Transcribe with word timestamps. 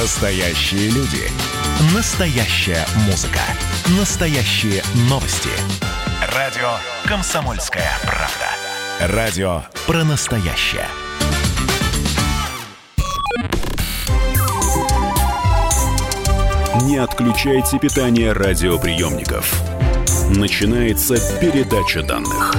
Настоящие 0.00 0.90
люди. 0.90 1.28
Настоящая 1.92 2.86
музыка. 3.06 3.40
Настоящие 3.98 4.80
новости. 5.10 5.50
Радио 6.36 6.68
«Комсомольская 7.04 7.90
правда». 8.02 9.16
Радио 9.16 9.62
про 9.88 10.04
настоящее. 10.04 10.86
Не 16.82 16.98
отключайте 16.98 17.80
питание 17.80 18.30
радиоприемников. 18.30 19.52
Начинается 20.30 21.16
передача 21.40 22.02
данных. 22.04 22.54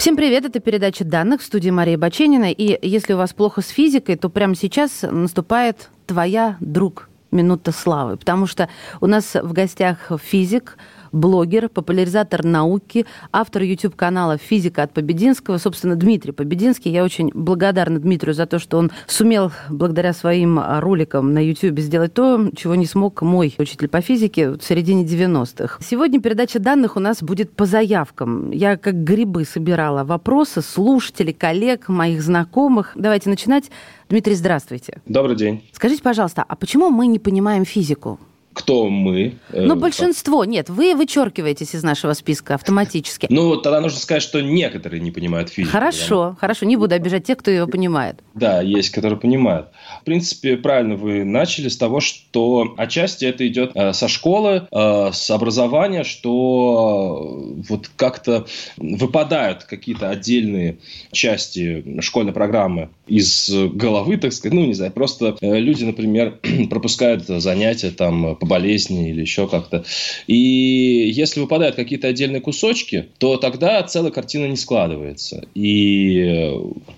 Всем 0.00 0.16
привет, 0.16 0.46
это 0.46 0.60
передача 0.60 1.04
данных 1.04 1.42
в 1.42 1.44
студии 1.44 1.68
Марии 1.68 1.94
Баченина. 1.94 2.50
И 2.52 2.78
если 2.80 3.12
у 3.12 3.18
вас 3.18 3.34
плохо 3.34 3.60
с 3.60 3.68
физикой, 3.68 4.16
то 4.16 4.30
прямо 4.30 4.54
сейчас 4.54 5.02
наступает 5.02 5.90
твоя, 6.06 6.56
друг, 6.58 7.10
минута 7.30 7.70
славы. 7.70 8.16
Потому 8.16 8.46
что 8.46 8.70
у 9.02 9.06
нас 9.06 9.34
в 9.34 9.52
гостях 9.52 10.10
физик, 10.22 10.78
блогер, 11.12 11.68
популяризатор 11.68 12.44
науки, 12.44 13.06
автор 13.32 13.62
YouTube-канала 13.62 14.38
«Физика 14.38 14.82
от 14.82 14.92
Побединского», 14.92 15.58
собственно, 15.58 15.96
Дмитрий 15.96 16.32
Побединский. 16.32 16.90
Я 16.90 17.04
очень 17.04 17.30
благодарна 17.34 17.98
Дмитрию 17.98 18.34
за 18.34 18.46
то, 18.46 18.58
что 18.58 18.78
он 18.78 18.90
сумел 19.06 19.52
благодаря 19.68 20.12
своим 20.12 20.60
роликам 20.60 21.32
на 21.32 21.44
YouTube 21.44 21.78
сделать 21.80 22.14
то, 22.14 22.50
чего 22.56 22.74
не 22.74 22.86
смог 22.86 23.22
мой 23.22 23.54
учитель 23.58 23.88
по 23.88 24.00
физике 24.00 24.50
в 24.50 24.62
середине 24.62 25.04
90-х. 25.04 25.78
Сегодня 25.80 26.20
передача 26.20 26.58
данных 26.58 26.96
у 26.96 27.00
нас 27.00 27.22
будет 27.22 27.52
по 27.52 27.66
заявкам. 27.66 28.50
Я 28.50 28.76
как 28.76 29.04
грибы 29.04 29.44
собирала 29.44 30.04
вопросы 30.04 30.62
слушателей, 30.62 31.32
коллег, 31.32 31.88
моих 31.88 32.22
знакомых. 32.22 32.92
Давайте 32.94 33.30
начинать. 33.30 33.70
Дмитрий, 34.08 34.34
здравствуйте. 34.34 35.00
Добрый 35.06 35.36
день. 35.36 35.64
Скажите, 35.72 36.02
пожалуйста, 36.02 36.44
а 36.46 36.56
почему 36.56 36.90
мы 36.90 37.06
не 37.06 37.18
понимаем 37.18 37.64
физику? 37.64 38.18
Кто 38.52 38.88
мы. 38.88 39.34
Ну, 39.52 39.76
большинство, 39.76 40.44
нет, 40.44 40.68
вы 40.68 40.94
вычеркиваетесь 40.94 41.74
из 41.74 41.82
нашего 41.82 42.14
списка 42.14 42.54
автоматически. 42.54 43.26
Ну, 43.30 43.56
тогда 43.56 43.80
нужно 43.80 43.98
сказать, 43.98 44.22
что 44.22 44.40
некоторые 44.40 45.00
не 45.00 45.10
понимают 45.10 45.50
физику. 45.50 45.72
Хорошо, 45.72 46.30
да? 46.30 46.36
хорошо, 46.40 46.66
не 46.66 46.76
буду 46.76 46.94
обижать 46.94 47.24
тех, 47.24 47.38
кто 47.38 47.50
ее 47.50 47.66
понимает. 47.66 48.16
Да, 48.34 48.60
есть, 48.60 48.90
которые 48.90 49.18
понимают. 49.18 49.68
В 50.00 50.04
принципе, 50.04 50.56
правильно 50.56 50.96
вы 50.96 51.24
начали 51.24 51.68
с 51.68 51.76
того, 51.76 52.00
что 52.00 52.74
отчасти 52.76 53.24
это 53.24 53.46
идет 53.46 53.72
э, 53.74 53.92
со 53.92 54.08
школы, 54.08 54.66
э, 54.70 55.10
с 55.12 55.30
образования, 55.30 56.04
что 56.04 57.54
э, 57.58 57.62
вот 57.68 57.90
как-то 57.96 58.46
выпадают 58.76 59.64
какие-то 59.64 60.10
отдельные 60.10 60.78
части 61.12 62.00
школьной 62.00 62.32
программы 62.32 62.90
из 63.06 63.50
головы, 63.50 64.16
так 64.16 64.32
сказать, 64.32 64.54
ну, 64.54 64.66
не 64.66 64.74
знаю, 64.74 64.92
просто 64.92 65.36
люди, 65.40 65.84
например, 65.84 66.40
пропускают 66.70 67.26
занятия 67.26 67.90
там 67.90 68.36
по 68.40 68.46
болезни 68.46 69.10
или 69.10 69.20
еще 69.20 69.46
как-то. 69.46 69.84
И 70.26 70.34
если 70.34 71.40
выпадают 71.40 71.76
какие-то 71.76 72.08
отдельные 72.08 72.40
кусочки, 72.40 73.06
то 73.18 73.36
тогда 73.36 73.82
целая 73.82 74.10
картина 74.10 74.46
не 74.46 74.56
складывается. 74.56 75.46
И 75.54 76.50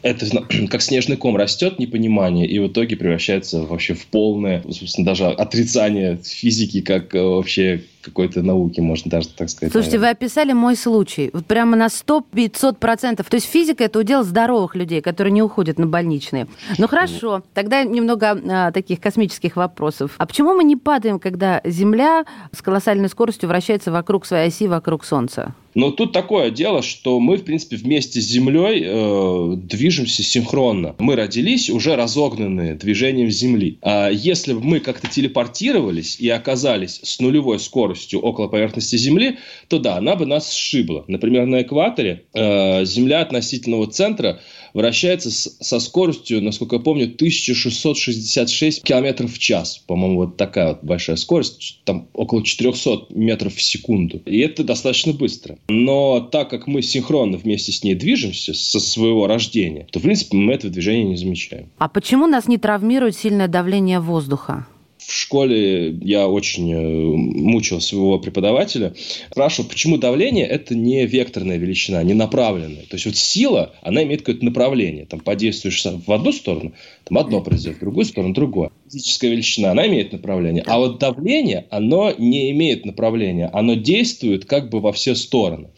это 0.03 0.27
как 0.70 0.81
снежный 0.81 1.17
ком 1.17 1.37
растет 1.37 1.79
непонимание, 1.79 2.47
и 2.47 2.59
в 2.61 2.69
итоге 2.69 2.97
превращается 2.97 3.63
вообще 3.63 3.95
в 3.95 4.07
полное, 4.07 4.63
собственно, 4.70 5.05
даже 5.05 5.27
отрицание 5.27 6.19
физики 6.23 6.81
как 6.81 7.15
э, 7.15 7.20
вообще 7.20 7.83
какой-то 8.03 8.42
науки, 8.42 8.81
можно 8.81 9.11
даже 9.11 9.28
так 9.28 9.48
сказать. 9.48 9.72
Слушайте, 9.72 9.98
наверное. 9.98 10.14
вы 10.14 10.25
описали 10.25 10.53
мой 10.53 10.77
случай. 10.77 11.31
Вот 11.33 11.47
прямо 11.47 11.77
на 11.77 11.86
100-500%. 11.86 13.25
То 13.28 13.34
есть 13.34 13.47
физика– 13.47 13.84
это 13.84 13.98
удел 13.98 14.25
здоровых 14.25 14.75
людей, 14.75 15.00
которые 15.00 15.33
не 15.33 15.42
уходят 15.42 15.78
на 15.78 15.86
больничные. 15.86 16.47
Ну 16.78 16.89
хорошо, 16.89 17.42
тогда 17.55 17.84
немного 17.84 18.39
а, 18.48 18.73
таких 18.73 19.00
космических 19.00 19.56
вопросов. 19.56 20.12
А 20.19 20.27
почему 20.27 20.55
мы 20.55 20.64
не 20.64 20.77
падаем, 20.77 21.19
когда 21.19 21.61
Земля 21.64 22.25
с 22.53 22.61
колоссальной 22.61 23.08
скоростью 23.08 23.48
вращается 23.48 23.92
вокруг 23.92 24.27
своей 24.27 24.48
оси, 24.48 24.67
вокруг 24.67 25.05
Солнца? 25.05 25.55
Но 25.74 25.91
тут 25.91 26.12
такое 26.12 26.51
дело, 26.51 26.83
что 26.83 27.18
мы, 27.18 27.36
в 27.39 27.45
принципе, 27.45 27.77
вместе 27.77 28.20
с 28.20 28.24
Землей 28.24 28.83
э, 28.85 29.57
движемся 29.57 30.23
синхронно. 30.23 30.95
Мы 30.98 31.17
родились 31.17 31.70
уже 31.70 31.96
разогнанные 31.96 32.74
движением 32.74 33.30
Земли. 33.30 33.79
А 33.80 34.11
если 34.11 34.52
бы 34.52 34.61
мы 34.61 34.80
как-то 34.80 35.08
телепортировались 35.08 36.20
и 36.20 36.29
оказались 36.29 37.01
с 37.02 37.20
нулевой 37.20 37.58
скоростью 37.58 37.92
около 38.14 38.48
поверхности 38.48 38.97
Земли, 38.97 39.39
то 39.69 39.79
да, 39.79 39.97
она 39.97 40.17
бы 40.17 40.27
нас 40.27 40.53
сшибла. 40.53 41.05
Например, 41.08 41.47
на 41.47 41.63
экваторе 41.63 42.25
э, 42.35 42.85
Земля 42.85 43.20
относительного 43.20 43.86
центра 43.86 44.41
вращается 44.75 45.30
с, 45.30 45.57
со 45.61 45.80
скоростью, 45.80 46.42
насколько 46.42 46.77
я 46.77 46.83
помню, 46.83 47.05
1666 47.05 48.83
километров 48.83 49.33
в 49.33 49.39
час. 49.39 49.79
По-моему, 49.86 50.17
вот 50.17 50.36
такая 50.36 50.69
вот 50.69 50.85
большая 50.85 51.17
скорость, 51.17 51.80
там 51.85 52.08
около 52.13 52.42
400 52.42 53.07
метров 53.11 53.55
в 53.55 53.63
секунду. 53.63 54.23
И 54.24 54.39
это 54.41 54.64
достаточно 54.64 55.13
быстро. 55.13 55.59
Но 55.69 56.20
так 56.20 56.51
как 56.51 56.67
мы 56.67 56.83
синхронно 56.83 57.36
вместе 57.36 57.73
с 57.73 57.85
ней 57.85 57.95
движемся 57.95 58.55
со 58.55 58.80
своего 58.80 59.27
рождения, 59.27 59.86
то, 59.91 59.98
в 59.98 60.03
принципе, 60.03 60.36
мы 60.36 60.55
этого 60.55 60.73
движения 60.73 61.05
не 61.05 61.17
замечаем. 61.17 61.69
А 61.79 61.89
почему 61.89 62.27
нас 62.27 62.48
не 62.48 62.59
травмирует 62.59 63.17
сильное 63.17 63.48
давление 63.48 64.01
воздуха? 64.01 64.67
В 65.07 65.13
школе 65.13 65.90
я 66.01 66.29
очень 66.29 66.73
э, 66.73 67.17
мучил 67.17 67.80
своего 67.80 68.18
преподавателя, 68.18 68.95
спрашивал, 69.30 69.68
почему 69.68 69.98
давление– 69.98 70.46
это 70.48 70.74
не 70.74 71.05
векторная 71.07 71.57
величина, 71.57 72.02
не 72.02 72.14
направленная. 72.14 72.83
То 72.83 72.95
есть, 72.95 73.07
вот 73.07 73.17
сила, 73.17 73.74
она 73.83 74.02
имеет 74.02 74.23
какое-то 74.23 74.45
направление. 74.45 75.07
Там 75.07 75.20
подействуешь 75.20 75.85
в 75.85 76.12
одну 76.12 76.33
сторону, 76.33 76.73
там 77.05 77.18
одно 77.18 77.41
произойдет, 77.41 77.79
в 77.79 77.80
другую 77.80 78.05
сторону– 78.05 78.35
другое. 78.35 78.70
Физическая 78.92 79.30
величина, 79.30 79.70
она 79.70 79.86
имеет 79.86 80.13
направление. 80.13 80.63
А 80.67 80.77
вот 80.77 80.98
давление, 80.98 81.64
оно 81.70 82.13
не 82.19 82.51
имеет 82.51 82.85
направления. 82.85 83.48
Оно 83.51 83.73
действует 83.73 84.45
как 84.45 84.69
бы 84.69 84.80
во 84.80 84.92
все 84.92 85.14
стороны. 85.14 85.69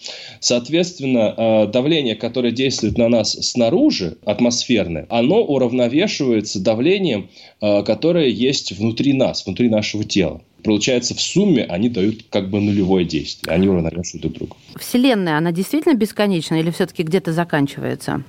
Соответственно, 0.40 1.32
э, 1.36 1.66
давление, 1.68 2.16
которое 2.16 2.50
действует 2.50 2.98
на 2.98 3.08
нас 3.08 3.34
снаружи, 3.34 4.18
атмосферное, 4.24 5.06
оно 5.10 5.44
уравновешивается 5.44 6.60
давлением, 6.60 7.30
э, 7.60 7.84
которое 7.84 8.30
есть 8.30 8.72
внутри 8.72 9.12
нас, 9.12 9.46
внутри 9.46 9.68
нашего 9.68 10.02
тела. 10.02 10.40
Получается, 10.64 11.14
в 11.14 11.20
сумме 11.20 11.62
они 11.62 11.88
дают 11.88 12.24
как 12.30 12.50
бы 12.50 12.60
нулевое 12.60 13.04
действие. 13.04 13.54
Они 13.54 13.68
уравновешивают 13.68 14.22
друг 14.22 14.34
друга. 14.34 14.56
Вселенная, 14.76 15.38
она 15.38 15.52
действительно 15.52 15.94
бесконечна 15.94 16.58
или 16.58 16.70
все-таки 16.72 17.04
где-то 17.04 17.32
заканчивается? 17.32 18.24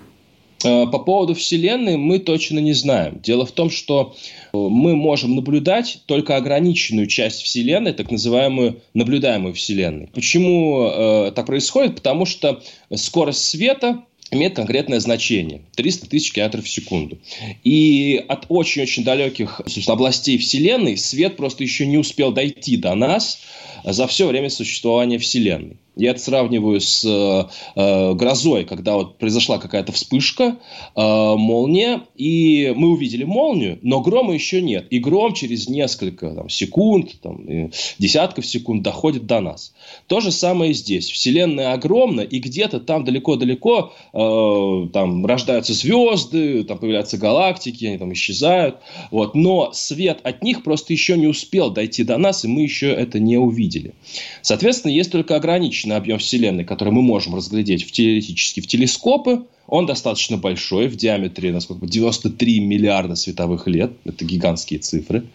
Э, 0.66 0.88
по 0.88 1.00
поводу 1.00 1.36
Вселенной 1.36 1.98
мы 1.98 2.20
точно 2.20 2.60
не 2.60 2.74
знаем. 2.74 3.20
Дело 3.22 3.46
в 3.46 3.52
том, 3.52 3.70
что 3.70 4.16
э, 4.52 4.58
мы 4.58 4.96
можем 4.96 5.36
наблюдать 5.36 6.00
только 6.08 6.36
ограниченную 6.36 7.08
часть 7.08 7.42
Вселенной, 7.44 7.94
так 7.94 8.10
называемую 8.12 8.82
наблюдаемую 8.94 9.54
Вселенной. 9.54 10.08
Почему 10.08 10.88
э, 10.88 11.32
так 11.36 11.46
происходит? 11.46 11.96
Потому 11.96 12.26
что 12.26 12.64
скорость 12.94 13.46
света 13.46 14.04
имеет 14.32 14.56
конкретное 14.56 15.00
значение– 15.00 15.62
300 15.76 16.10
тысяч 16.10 16.34
километров 16.34 16.66
в 16.66 16.70
секунду. 16.70 17.20
И 17.64 18.24
от 18.28 18.46
очень-очень 18.50 19.04
далеких 19.04 19.62
областей 19.88 20.40
Вселенной 20.40 20.98
свет 20.98 21.38
просто 21.38 21.64
еще 21.64 21.86
не 21.86 22.00
успел 22.00 22.32
дойти 22.32 22.76
до 22.76 22.96
нас 22.96 23.40
за 23.84 24.08
все 24.08 24.26
время 24.26 24.50
существования 24.50 25.20
Вселенной. 25.20 25.78
Я 25.96 26.12
это 26.12 26.20
сравниваю 26.20 26.82
с 26.82 27.06
э, 27.06 27.46
э, 27.76 28.14
грозой, 28.14 28.66
когда 28.66 28.96
вот 28.96 29.18
произошла 29.18 29.58
какая-то 29.58 29.92
вспышка, 29.94 30.58
э, 30.96 31.36
молния, 31.36 32.02
и 32.16 32.74
мы 32.76 32.90
увидели 32.90 33.24
молнию, 33.24 33.80
но 33.82 34.02
грома 34.02 34.34
еще 34.34 34.62
нет. 34.62 34.88
И 34.90 35.00
гром 35.00 35.34
через 35.34 35.70
несколько 35.70 36.32
там, 36.32 36.50
секунд, 36.50 37.22
там, 37.22 37.72
десятков 37.98 38.46
секунд 38.46 38.84
доходит 38.84 39.26
до 39.26 39.40
нас. 39.40 39.74
То 40.08 40.20
же 40.20 40.32
самое 40.32 40.72
и 40.72 40.74
здесь. 40.74 41.10
Вселенная 41.10 41.74
огромна, 41.74 42.22
и 42.22 42.40
где-то 42.40 42.80
там 42.82 43.06
далеко-далеко 43.06 43.94
э, 44.14 44.88
там 44.92 45.26
рождаются 45.26 45.74
звезды, 45.74 46.64
там 46.66 46.78
появляются 46.78 47.18
галактики, 47.18 47.86
они 47.86 47.98
там 47.98 48.12
исчезают. 48.12 48.78
Вот. 49.12 49.34
Но 49.36 49.72
свет 49.74 50.20
от 50.24 50.44
них 50.44 50.64
просто 50.64 50.92
еще 50.92 51.18
не 51.18 51.28
успел 51.28 51.72
дойти 51.72 52.04
до 52.04 52.18
нас, 52.18 52.44
и 52.44 52.48
мы 52.48 52.64
еще 52.64 52.92
это 52.92 53.20
не 53.20 53.38
увидели. 53.38 53.94
Соответственно, 54.42 54.92
есть 54.92 55.12
только 55.12 55.36
ограниченное 55.36 55.85
ограниченный 55.86 55.98
объем 55.98 56.20
Вселенной, 56.20 56.64
который 56.64 56.92
мы 56.94 57.02
можем 57.02 57.36
разглядеть 57.36 57.84
в, 57.84 57.92
теоретически 57.92 58.62
в 58.62 58.68
телескопы, 58.68 59.46
он 59.68 59.86
достаточно 59.86 60.38
большой, 60.38 60.88
в 60.88 60.96
диаметре, 60.96 61.52
насколько 61.52 61.88
93 61.88 62.60
миллиарда 62.60 63.16
световых 63.16 63.68
лет. 63.68 63.94
Это 64.06 64.26
гигантские 64.26 64.80
цифры. 64.80 65.26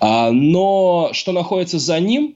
А, 0.00 0.30
но 0.30 1.10
что 1.12 1.32
находится 1.32 1.78
за 1.78 2.00
ним, 2.00 2.34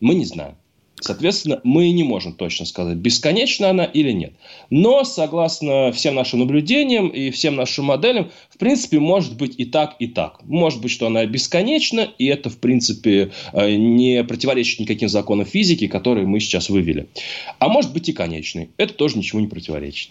мы 0.00 0.14
не 0.14 0.24
знаем. 0.24 0.54
Соответственно, 1.00 1.60
мы 1.64 1.90
не 1.90 2.04
можем 2.04 2.34
точно 2.34 2.66
сказать, 2.66 2.98
бесконечна 2.98 3.70
она 3.70 3.84
или 3.84 4.12
нет. 4.12 4.34
Но, 4.68 5.04
согласно 5.04 5.92
всем 5.92 6.14
нашим 6.14 6.40
наблюдениям 6.40 7.08
и 7.08 7.30
всем 7.30 7.56
нашим 7.56 7.86
моделям, 7.86 8.30
в 8.50 8.58
принципе, 8.58 9.00
может 9.00 9.36
быть 9.36 9.54
и 9.58 9.64
так, 9.64 9.96
и 9.98 10.06
так. 10.06 10.42
Может 10.44 10.80
быть, 10.80 10.90
что 10.90 11.06
она 11.06 11.24
бесконечна, 11.24 12.00
и 12.18 12.26
это, 12.26 12.50
в 12.50 12.58
принципе, 12.58 13.32
э, 13.52 13.74
не 13.74 14.22
противоречит 14.24 14.80
никаким 14.80 15.08
законам 15.08 15.46
физики, 15.46 15.86
которые 15.86 16.26
мы 16.26 16.38
сейчас 16.40 16.68
вывели. 16.68 17.08
А 17.58 17.68
может 17.68 17.92
быть 17.92 18.08
и 18.08 18.12
конечной. 18.12 18.70
Это 18.76 18.92
тоже 18.92 19.16
ничему 19.16 19.40
не 19.40 19.48
противоречит. 19.48 20.10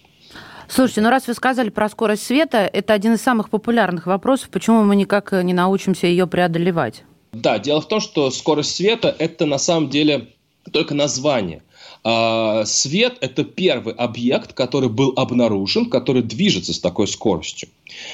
Слушайте, 0.67 1.01
ну 1.01 1.09
раз 1.09 1.27
вы 1.27 1.33
сказали 1.33 1.69
про 1.69 1.89
скорость 1.89 2.23
света, 2.23 2.69
это 2.71 2.93
один 2.93 3.13
из 3.13 3.21
самых 3.21 3.49
популярных 3.49 4.05
вопросов, 4.05 4.49
почему 4.49 4.83
мы 4.83 4.95
никак 4.95 5.31
не 5.31 5.53
научимся 5.53 6.05
ее 6.05 6.27
преодолевать? 6.27 7.03
Да, 7.31 7.57
дело 7.57 7.81
в 7.81 7.87
том, 7.87 7.99
что 7.99 8.29
скорость 8.29 8.75
света– 8.75 9.15
это 9.19 9.45
на 9.47 9.57
самом 9.57 9.89
деле 9.89 10.29
только 10.71 10.93
название. 10.93 11.63
А, 12.03 12.65
свет– 12.65 13.17
это 13.21 13.43
первый 13.43 13.93
объект, 13.93 14.53
который 14.53 14.89
был 14.89 15.13
обнаружен, 15.15 15.89
который 15.89 16.21
движется 16.21 16.73
с 16.73 16.79
такой 16.79 17.07
скоростью. 17.07 17.69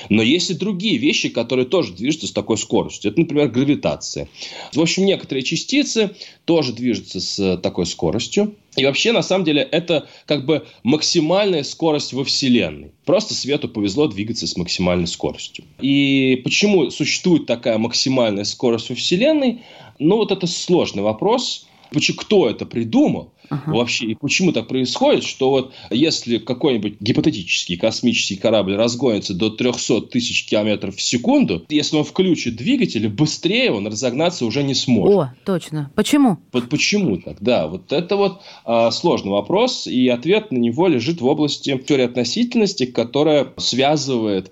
Но 0.10 0.24
есть 0.24 0.50
и 0.50 0.54
другие 0.54 0.98
вещи, 0.98 1.30
которые 1.30 1.66
тоже 1.66 1.94
движутся 1.94 2.28
с 2.28 2.32
такой 2.32 2.58
скоростью. 2.58 3.12
Это, 3.12 3.20
например, 3.20 3.50
гравитация. 3.50 4.30
В 4.74 4.82
общем, 4.82 5.06
некоторые 5.06 5.44
частицы 5.44 6.16
тоже 6.46 6.74
движутся 6.74 7.20
с 7.20 7.58
такой 7.58 7.86
скоростью. 7.86 8.56
И 8.76 8.86
вообще, 8.86 9.12
на 9.12 9.22
самом 9.22 9.46
деле, 9.46 9.62
это 9.62 10.08
как 10.26 10.46
бы 10.46 10.66
максимальная 10.84 11.64
скорость 11.64 12.14
во 12.14 12.24
Вселенной. 12.24 12.92
Просто 13.06 13.34
свету 13.34 13.70
повезло 13.70 14.08
двигаться 14.08 14.48
с 14.48 14.58
максимальной 14.58 15.08
скоростью. 15.08 15.66
И 15.82 16.42
почему 16.44 16.90
существует 16.90 17.46
такая 17.46 17.78
максимальная 17.78 18.46
скорость 18.46 18.90
во 18.90 18.96
Вселенной? 18.96 19.62
Ну, 20.00 20.18
вот 20.18 20.32
это 20.32 20.48
сложный 20.48 21.04
вопрос. 21.04 21.68
Почему, 21.96 22.18
кто 22.18 22.50
это 22.50 22.66
придумал? 22.66 23.34
Ага. 23.50 23.72
Вообще, 23.72 24.08
и 24.08 24.16
почему 24.16 24.52
так 24.52 24.68
происходит, 24.68 25.24
что 25.24 25.50
вот 25.50 25.74
если 25.90 26.40
какой-нибудь 26.40 27.00
гипотетический 27.00 27.78
космический 27.78 28.36
корабль 28.36 28.76
разгонится 28.76 29.34
до 29.34 29.50
300 29.50 30.02
тысяч 30.02 30.46
километров 30.46 30.96
в 30.98 31.02
секунду, 31.02 31.66
если 31.70 31.96
он 31.96 32.04
включит 32.04 32.58
двигатель, 32.58 33.08
быстрее 33.08 33.72
он 33.72 33.88
разогнаться 33.88 34.46
уже 34.46 34.64
не 34.64 34.74
сможет. 34.74 35.16
О, 35.16 35.34
точно. 35.46 35.92
Почему? 35.96 36.40
Вот 36.52 36.70
почему 36.70 37.18
так, 37.18 37.38
да. 37.40 37.68
Вот 37.68 37.94
это 37.94 38.18
вот 38.18 38.42
а, 38.66 38.92
сложный 38.92 39.32
вопрос, 39.32 39.88
и 39.88 40.08
ответ 40.10 40.52
на 40.52 40.58
него 40.58 40.88
лежит 40.88 41.22
в 41.22 41.26
области 41.26 41.78
теории 41.78 42.06
относительности, 42.06 42.86
которая 42.86 43.54
связывает 43.58 44.52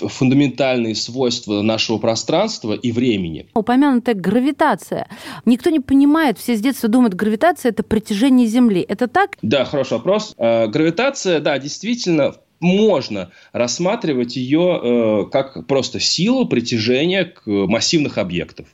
фундаментальные 0.00 0.94
свойства 0.94 1.62
нашего 1.62 1.98
пространства 1.98 2.72
и 2.72 2.92
времени. 2.92 3.46
Упомянутая 3.54 4.14
гравитация. 4.14 5.08
Никто 5.44 5.70
не 5.70 5.80
понимает, 5.80 6.38
все 6.38 6.56
с 6.56 6.60
детства 6.60 6.88
думают, 6.88 7.14
гравитация– 7.14 7.70
это 7.72 7.82
притяжение 7.82 8.46
Земли. 8.46 8.84
Это 8.88 9.08
так? 9.08 9.36
Да, 9.42 9.64
хороший 9.64 9.94
вопрос. 9.94 10.34
Э, 10.38 10.66
гравитация, 10.66 11.40
да, 11.40 11.58
действительно 11.58 12.34
можно 12.62 13.30
рассматривать 13.52 14.36
ее 14.36 14.80
э, 14.82 15.24
как 15.30 15.66
просто 15.66 16.00
силу 16.00 16.46
притяжения 16.46 17.24
к 17.24 17.42
массивных 17.46 18.18
объектов. 18.18 18.66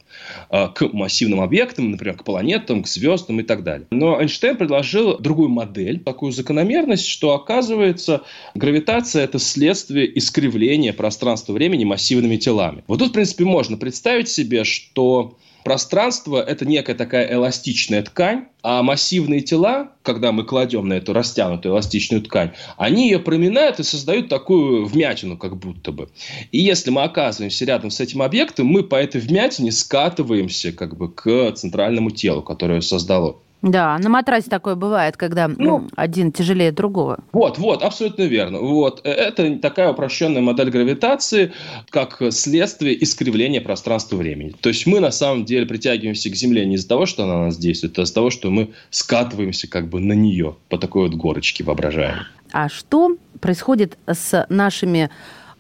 Э, 0.51 0.69
к 0.69 0.93
массивным 0.93 1.41
объектам, 1.41 1.91
например, 1.91 2.17
к 2.17 2.25
планетам, 2.25 2.83
к 2.83 2.89
звездам 2.89 3.41
и 3.41 3.43
так 3.43 3.65
далее. 3.65 3.87
Но 3.91 4.21
Эйнштейн 4.21 4.57
предложил 4.57 5.19
другую 5.19 5.49
модель, 5.49 6.01
такую 6.01 6.33
закономерность, 6.33 7.07
что 7.07 7.35
оказывается 7.35 8.23
гравитация– 8.55 9.25
это 9.25 9.39
следствие 9.39 10.19
искривления 10.19 10.93
пространства-времени 10.93 11.85
массивными 11.85 12.37
телами. 12.37 12.85
Вот 12.87 12.99
тут, 12.99 13.11
в 13.11 13.13
принципе, 13.13 13.45
можно 13.45 13.77
представить 13.77 14.29
себе, 14.29 14.65
что 14.65 15.37
Пространство– 15.69 16.41
это 16.49 16.65
некая 16.65 16.95
такая 16.95 17.31
эластичная 17.31 18.03
ткань, 18.03 18.47
а 18.63 18.83
массивные 18.83 19.43
тела, 19.43 19.93
когда 20.03 20.33
мы 20.33 20.47
кладем 20.47 20.89
на 20.89 20.95
эту 20.95 21.13
растянутую 21.13 21.75
эластичную 21.75 22.23
ткань, 22.23 22.53
они 22.79 23.11
ее 23.11 23.19
проминают 23.19 23.79
и 23.79 23.83
создают 23.83 24.31
такую 24.31 24.87
вмятину, 24.87 25.37
как 25.37 25.59
будто 25.59 25.93
бы. 25.93 26.09
И 26.53 26.59
если 26.59 26.89
мы 26.89 27.03
оказываемся 27.03 27.67
рядом 27.67 27.91
с 27.91 28.01
этим 28.01 28.23
объектом, 28.23 28.67
мы 28.67 28.83
по 28.83 28.95
этой 28.95 29.21
вмятине 29.21 29.71
скатываемся 29.71 30.73
как 30.73 30.97
бы 30.97 31.13
к 31.13 31.53
центральному 31.53 32.13
телу, 32.13 32.41
которое 32.41 32.81
создало. 32.81 33.37
Да, 33.63 33.99
на 33.99 34.09
матрасе 34.09 34.49
такое 34.49 34.77
бывает, 34.77 35.17
когда 35.17 35.49
ну, 35.49 35.89
один 35.97 36.31
тяжелее 36.31 36.71
другого. 36.71 37.19
Вот, 37.33 37.59
вот, 37.59 37.83
абсолютно 37.83 38.23
верно. 38.23 38.61
Вот. 38.61 39.01
Э, 39.05 39.11
это 39.11 39.59
такая 39.59 39.91
упрощенная 39.91 40.43
модель 40.43 40.71
гравитации, 40.71 41.53
как 41.91 42.23
следствие 42.31 43.03
искривления 43.03 43.61
пространства-времени. 43.61 44.55
То 44.61 44.69
есть 44.69 44.87
мы 44.87 45.01
на 45.01 45.11
самом 45.11 45.45
деле 45.45 45.67
притягиваемся 45.67 46.31
к 46.31 46.35
Земле 46.35 46.67
не 46.67 46.77
из-за 46.77 46.89
того, 46.89 47.07
что 47.07 47.25
она 47.25 47.35
на 47.35 47.45
нас 47.47 47.59
действует, 47.59 47.99
а 47.99 48.03
из-за 48.03 48.15
того, 48.15 48.31
что 48.31 48.51
мы 48.51 48.71
скатываемся 48.91 49.69
как 49.69 49.89
бы 49.89 49.99
на 50.01 50.13
нее 50.13 50.57
по 50.69 50.79
такой 50.79 51.09
вот 51.09 51.17
горочке 51.17 51.65
воображаемой. 51.65 52.23
А 52.53 52.69
что 52.69 53.17
происходит 53.41 53.99
с 54.07 54.47
нашими 54.49 55.11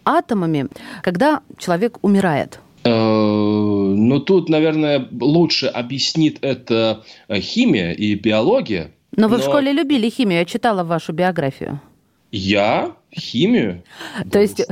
атомами, 0.04 0.68
когда 1.02 1.40
человек 1.58 1.98
умирает? 2.02 2.60
Э, 2.88 3.94
ну, 3.94 4.20
тут, 4.20 4.48
наверное, 4.48 5.08
лучше 5.20 5.66
объяснит 5.66 6.38
это 6.40 7.04
э, 7.28 7.40
химия 7.40 7.92
и 7.92 8.14
биология. 8.14 8.92
Но 9.16 9.28
вы 9.28 9.36
но... 9.36 9.42
в 9.42 9.44
школе 9.44 9.72
любили 9.72 10.08
химию, 10.08 10.38
я 10.38 10.44
читала 10.44 10.84
вашу 10.84 11.12
биографию. 11.12 11.80
Я? 12.30 12.92
Химию? 13.14 13.82
То 14.30 14.40
есть... 14.40 14.64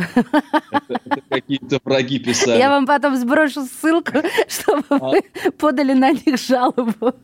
какие-то 1.28 1.78
враги 1.84 2.18
писали. 2.18 2.58
Я 2.58 2.70
вам 2.70 2.86
потом 2.86 3.16
сброшу 3.16 3.64
ссылку, 3.64 4.12
чтобы 4.48 4.84
а? 4.88 4.98
вы 5.10 5.22
подали 5.58 5.92
на 5.92 6.12
них 6.12 6.38
жалобу. 6.38 7.14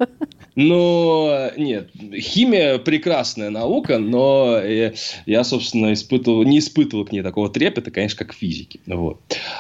Ну, 0.55 1.51
нет, 1.57 1.91
химия 2.15 2.79
прекрасная 2.79 3.51
наука, 3.51 3.99
но 3.99 4.61
я, 5.27 5.45
собственно, 5.45 5.93
испытывал, 5.93 6.45
не 6.45 6.59
испытывал 6.59 7.05
к 7.05 7.13
ней 7.13 7.23
такого 7.23 7.49
трепета, 7.49 7.91
конечно, 7.91 8.19
как 8.19 8.35
физики. 8.35 8.81
Вот. 8.87 9.19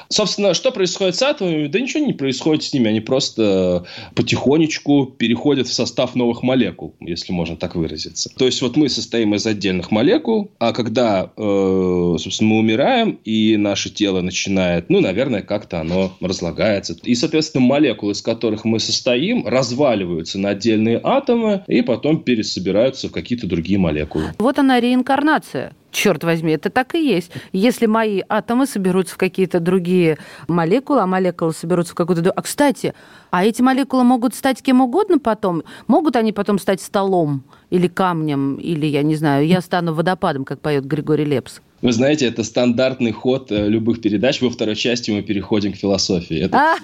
Собственно, 0.08 0.54
что 0.54 0.70
происходит 0.70 1.16
с 1.16 1.22
атомами? 1.22 1.66
Да 1.66 1.80
ничего 1.80 2.04
не 2.04 2.12
происходит 2.12 2.64
с 2.64 2.72
ними, 2.72 2.88
они 2.88 3.00
просто 3.00 3.84
потихонечку 4.14 5.06
переходят 5.06 5.68
в 5.68 5.72
состав 5.72 6.14
новых 6.14 6.42
молекул, 6.42 6.94
если 7.00 7.32
можно 7.32 7.56
так 7.56 7.74
выразиться. 7.74 8.30
То 8.36 8.46
есть, 8.46 8.62
вот 8.62 8.76
мы 8.76 8.88
состоим 8.88 9.34
из 9.34 9.46
отдельных 9.46 9.90
молекул, 9.90 10.50
а 10.58 10.72
когда 10.72 11.32
Э, 11.36 12.16
собственно, 12.18 12.50
мы 12.50 12.58
умираем, 12.58 13.18
и 13.24 13.56
наше 13.56 13.90
тело 13.90 14.20
начинает, 14.20 14.90
ну, 14.90 15.00
наверное, 15.00 15.42
как-то 15.42 15.80
оно 15.80 16.12
разлагается. 16.20 16.96
И, 17.02 17.14
соответственно, 17.14 17.64
молекулы, 17.64 18.12
из 18.12 18.22
которых 18.22 18.64
мы 18.64 18.78
состоим, 18.78 19.46
разваливаются 19.46 20.38
на 20.38 20.50
отдельные 20.50 20.81
атомы 21.02 21.64
и 21.66 21.82
потом 21.82 22.22
пересобираются 22.22 23.08
в 23.08 23.12
какие-то 23.12 23.46
другие 23.46 23.78
молекулы. 23.78 24.26
Вот 24.38 24.58
она 24.58 24.80
реинкарнация. 24.80 25.72
Черт 25.90 26.24
возьми, 26.24 26.52
это 26.52 26.70
так 26.70 26.94
и 26.94 27.06
есть. 27.06 27.30
Если 27.52 27.84
мои 27.84 28.22
атомы 28.28 28.66
соберутся 28.66 29.14
в 29.14 29.18
какие-то 29.18 29.60
другие 29.60 30.16
молекулы, 30.48 31.00
а 31.00 31.06
молекулы 31.06 31.52
соберутся 31.52 31.92
в 31.92 31.96
какую-то... 31.96 32.30
А, 32.30 32.42
кстати, 32.42 32.94
а 33.30 33.44
эти 33.44 33.60
молекулы 33.60 34.02
могут 34.02 34.34
стать 34.34 34.62
кем 34.62 34.80
угодно 34.80 35.18
потом? 35.18 35.64
Могут 35.88 36.16
они 36.16 36.32
потом 36.32 36.58
стать 36.58 36.80
столом 36.80 37.42
или 37.68 37.88
камнем, 37.88 38.56
или, 38.56 38.86
я 38.86 39.02
не 39.02 39.16
знаю, 39.16 39.46
я 39.46 39.60
стану 39.60 39.92
водопадом, 39.92 40.44
как 40.44 40.60
поет 40.60 40.86
Григорий 40.86 41.26
Лепс? 41.26 41.60
Вы 41.82 41.92
знаете, 41.92 42.26
это 42.26 42.44
стандартный 42.44 43.10
ход 43.10 43.50
э, 43.50 43.68
любых 43.68 44.00
передач. 44.00 44.40
Во 44.40 44.50
второй 44.50 44.76
части 44.76 45.10
мы 45.10 45.22
переходим 45.22 45.72
к 45.72 45.76
философии. 45.76 46.44
Это, 46.44 46.56
а. 46.56 46.76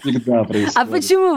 всегда 0.00 0.44
происходит. 0.44 0.76
А 0.76 0.86
почему? 0.86 1.34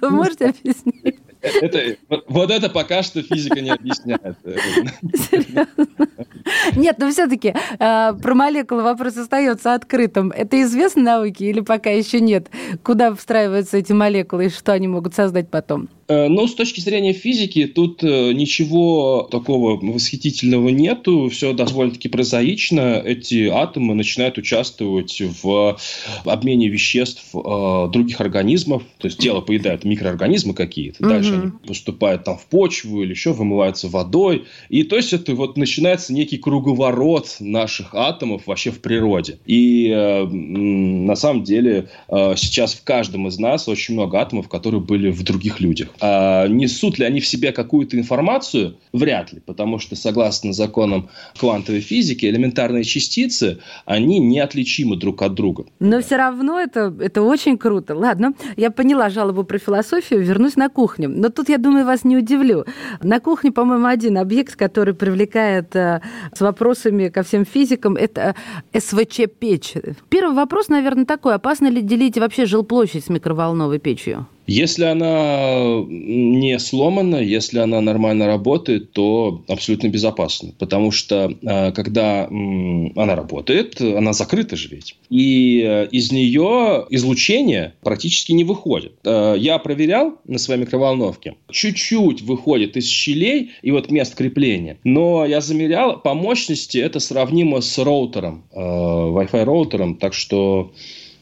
Вы, 0.00 0.10
можете 0.10 0.46
объяснить? 0.46 1.16
Это, 1.40 1.96
вот 2.26 2.50
это 2.50 2.68
пока 2.68 3.04
что 3.04 3.22
физика 3.22 3.60
не 3.60 3.70
объясняет. 3.70 4.36
Нет, 6.76 6.98
но 6.98 7.10
все-таки 7.10 7.54
э, 7.78 8.12
про 8.22 8.34
молекулы 8.34 8.82
вопрос 8.82 9.16
остается 9.16 9.74
открытым. 9.74 10.30
Это 10.30 10.62
известно 10.62 11.02
науке 11.02 11.50
или 11.50 11.60
пока 11.60 11.90
еще 11.90 12.20
нет? 12.20 12.48
Куда 12.82 13.14
встраиваются 13.14 13.76
эти 13.76 13.92
молекулы 13.92 14.46
и 14.46 14.50
что 14.50 14.72
они 14.72 14.88
могут 14.88 15.14
создать 15.14 15.50
потом? 15.50 15.88
Э, 16.06 16.28
ну, 16.28 16.46
с 16.46 16.54
точки 16.54 16.80
зрения 16.80 17.12
физики, 17.12 17.66
тут 17.66 18.02
э, 18.02 18.32
ничего 18.32 19.26
такого 19.30 19.78
восхитительного 19.80 20.68
нету. 20.68 21.28
Все 21.30 21.52
довольно-таки 21.52 22.08
прозаично. 22.08 23.02
Эти 23.04 23.48
атомы 23.48 23.94
начинают 23.94 24.38
участвовать 24.38 25.22
в 25.42 25.78
обмене 26.24 26.68
веществ 26.68 27.24
э, 27.34 27.88
других 27.90 28.20
организмов. 28.20 28.82
То 28.98 29.06
есть 29.06 29.18
тело 29.18 29.40
поедает 29.40 29.84
микроорганизмы 29.84 30.54
какие-то. 30.54 31.02
Угу. 31.02 31.08
Дальше 31.08 31.34
они 31.34 31.52
поступают 31.66 32.24
там 32.24 32.36
в 32.36 32.46
почву 32.46 33.02
или 33.02 33.10
еще 33.10 33.32
вымываются 33.32 33.88
водой. 33.88 34.44
И 34.68 34.82
то 34.82 34.96
есть 34.96 35.12
это 35.12 35.34
вот 35.34 35.56
начинается 35.56 36.12
некий 36.12 36.36
круговорот 36.54 37.36
наших 37.40 37.94
атомов 37.94 38.46
вообще 38.46 38.70
в 38.70 38.80
природе. 38.80 39.38
И 39.44 39.90
э, 39.90 40.24
на 40.24 41.16
самом 41.16 41.42
деле 41.42 41.88
э, 42.08 42.34
сейчас 42.36 42.74
в 42.74 42.84
каждом 42.84 43.26
из 43.26 43.38
нас 43.40 43.66
очень 43.66 43.94
много 43.94 44.20
атомов, 44.20 44.48
которые 44.48 44.80
были 44.80 45.10
в 45.10 45.24
других 45.24 45.60
людях. 45.60 45.88
А 46.00 46.46
несут 46.46 46.98
ли 46.98 47.04
они 47.04 47.18
в 47.18 47.26
себе 47.26 47.50
какую-то 47.50 47.98
информацию? 47.98 48.76
Вряд 48.92 49.32
ли, 49.32 49.40
потому 49.40 49.80
что 49.80 49.96
согласно 49.96 50.52
законам 50.52 51.08
квантовой 51.36 51.80
физики 51.80 52.26
элементарные 52.26 52.84
частицы, 52.84 53.58
они 53.84 54.20
неотличимы 54.20 54.96
друг 54.96 55.22
от 55.22 55.34
друга. 55.34 55.64
Но 55.80 56.00
все 56.00 56.16
равно 56.16 56.60
это, 56.60 56.94
это 57.00 57.22
очень 57.22 57.58
круто. 57.58 57.96
Ладно, 57.96 58.34
я 58.56 58.70
поняла 58.70 59.10
жалобу 59.10 59.42
про 59.42 59.58
философию, 59.58 60.22
вернусь 60.22 60.54
на 60.54 60.68
кухню. 60.68 61.08
Но 61.08 61.30
тут, 61.30 61.48
я 61.48 61.58
думаю, 61.58 61.84
вас 61.84 62.04
не 62.04 62.16
удивлю. 62.16 62.64
На 63.02 63.18
кухне, 63.18 63.50
по-моему, 63.50 63.86
один 63.86 64.18
объект, 64.18 64.54
который 64.54 64.94
привлекает 64.94 65.74
э, 65.74 66.00
вопросами 66.44 67.08
ко 67.08 67.22
всем 67.22 67.44
физикам, 67.44 67.96
это 67.96 68.34
СВЧ-печь. 68.72 69.74
Первый 70.08 70.34
вопрос, 70.34 70.68
наверное, 70.68 71.04
такой. 71.04 71.34
Опасно 71.34 71.66
ли 71.66 71.82
делить 71.82 72.16
вообще 72.18 72.46
жилплощадь 72.46 73.04
с 73.04 73.08
микроволновой 73.08 73.78
печью? 73.78 74.26
Если 74.46 74.84
она 74.84 75.84
не 75.88 76.58
сломана, 76.58 77.16
если 77.16 77.58
она 77.58 77.80
нормально 77.80 78.26
работает, 78.26 78.92
то 78.92 79.42
абсолютно 79.48 79.88
безопасно. 79.88 80.52
Потому 80.58 80.90
что 80.90 81.32
э, 81.42 81.72
когда 81.72 82.26
она 82.26 83.16
работает, 83.16 83.80
она 83.80 84.12
закрыта 84.12 84.56
же 84.56 84.68
ведь. 84.68 84.96
И 85.08 85.62
э, 85.64 85.88
из 85.90 86.12
нее 86.12 86.86
излучение 86.90 87.74
практически 87.82 88.32
не 88.32 88.44
выходит. 88.44 88.92
Э, 89.04 89.34
я 89.38 89.58
проверял 89.58 90.18
на 90.26 90.38
своей 90.38 90.60
микроволновке. 90.60 91.36
Чуть-чуть 91.50 92.22
выходит 92.22 92.76
из 92.76 92.86
щелей 92.86 93.52
и 93.62 93.70
вот 93.70 93.90
мест 93.90 94.14
крепления. 94.14 94.78
Но 94.84 95.24
я 95.24 95.40
замерял, 95.40 96.00
по 96.00 96.14
мощности 96.14 96.78
это 96.78 97.00
сравнимо 97.00 97.60
с 97.60 97.78
роутером, 97.78 98.44
Wi-Fi 98.54 99.44
роутером. 99.44 99.96
Так 99.96 100.12
что 100.12 100.72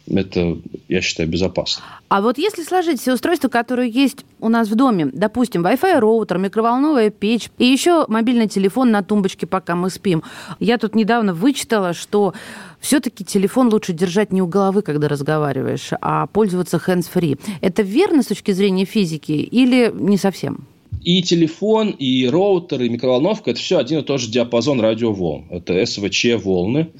это, 0.06 0.58
я 0.88 1.00
считаю, 1.00 1.28
безопасно. 1.28 1.82
А 2.08 2.20
вот 2.20 2.38
если 2.38 2.62
сложить 2.62 3.00
все 3.00 3.14
устройства, 3.14 3.48
которые 3.48 3.90
есть 3.90 4.24
у 4.40 4.48
нас 4.48 4.68
в 4.68 4.74
доме, 4.74 5.08
допустим, 5.12 5.64
Wi-Fi 5.64 5.98
роутер, 5.98 6.38
микроволновая 6.38 7.10
печь 7.10 7.50
и 7.58 7.64
еще 7.64 8.04
мобильный 8.08 8.48
телефон 8.48 8.90
на 8.90 9.02
тумбочке, 9.02 9.46
пока 9.46 9.74
мы 9.74 9.90
спим. 9.90 10.22
Я 10.60 10.78
тут 10.78 10.94
недавно 10.94 11.34
вычитала, 11.34 11.94
что 11.94 12.34
все-таки 12.80 13.24
телефон 13.24 13.72
лучше 13.72 13.92
держать 13.92 14.32
не 14.32 14.42
у 14.42 14.46
головы, 14.46 14.82
когда 14.82 15.08
разговариваешь, 15.08 15.90
а 16.00 16.26
пользоваться 16.26 16.82
hands-free. 16.84 17.38
Это 17.60 17.82
верно 17.82 18.22
с 18.22 18.26
точки 18.26 18.50
зрения 18.50 18.84
физики 18.84 19.32
или 19.32 19.92
не 19.94 20.16
совсем? 20.16 20.66
И 21.04 21.20
телефон, 21.22 21.90
и 21.90 22.28
роутер, 22.28 22.82
и 22.82 22.88
микроволновка– 22.88 23.50
это 23.52 23.60
все 23.60 23.78
один 23.78 24.00
и 24.00 24.02
тот 24.02 24.20
же 24.20 24.30
диапазон 24.30 24.80
радиоволн. 24.80 25.46
Это 25.50 25.84
СВЧ-волны. 25.84 26.90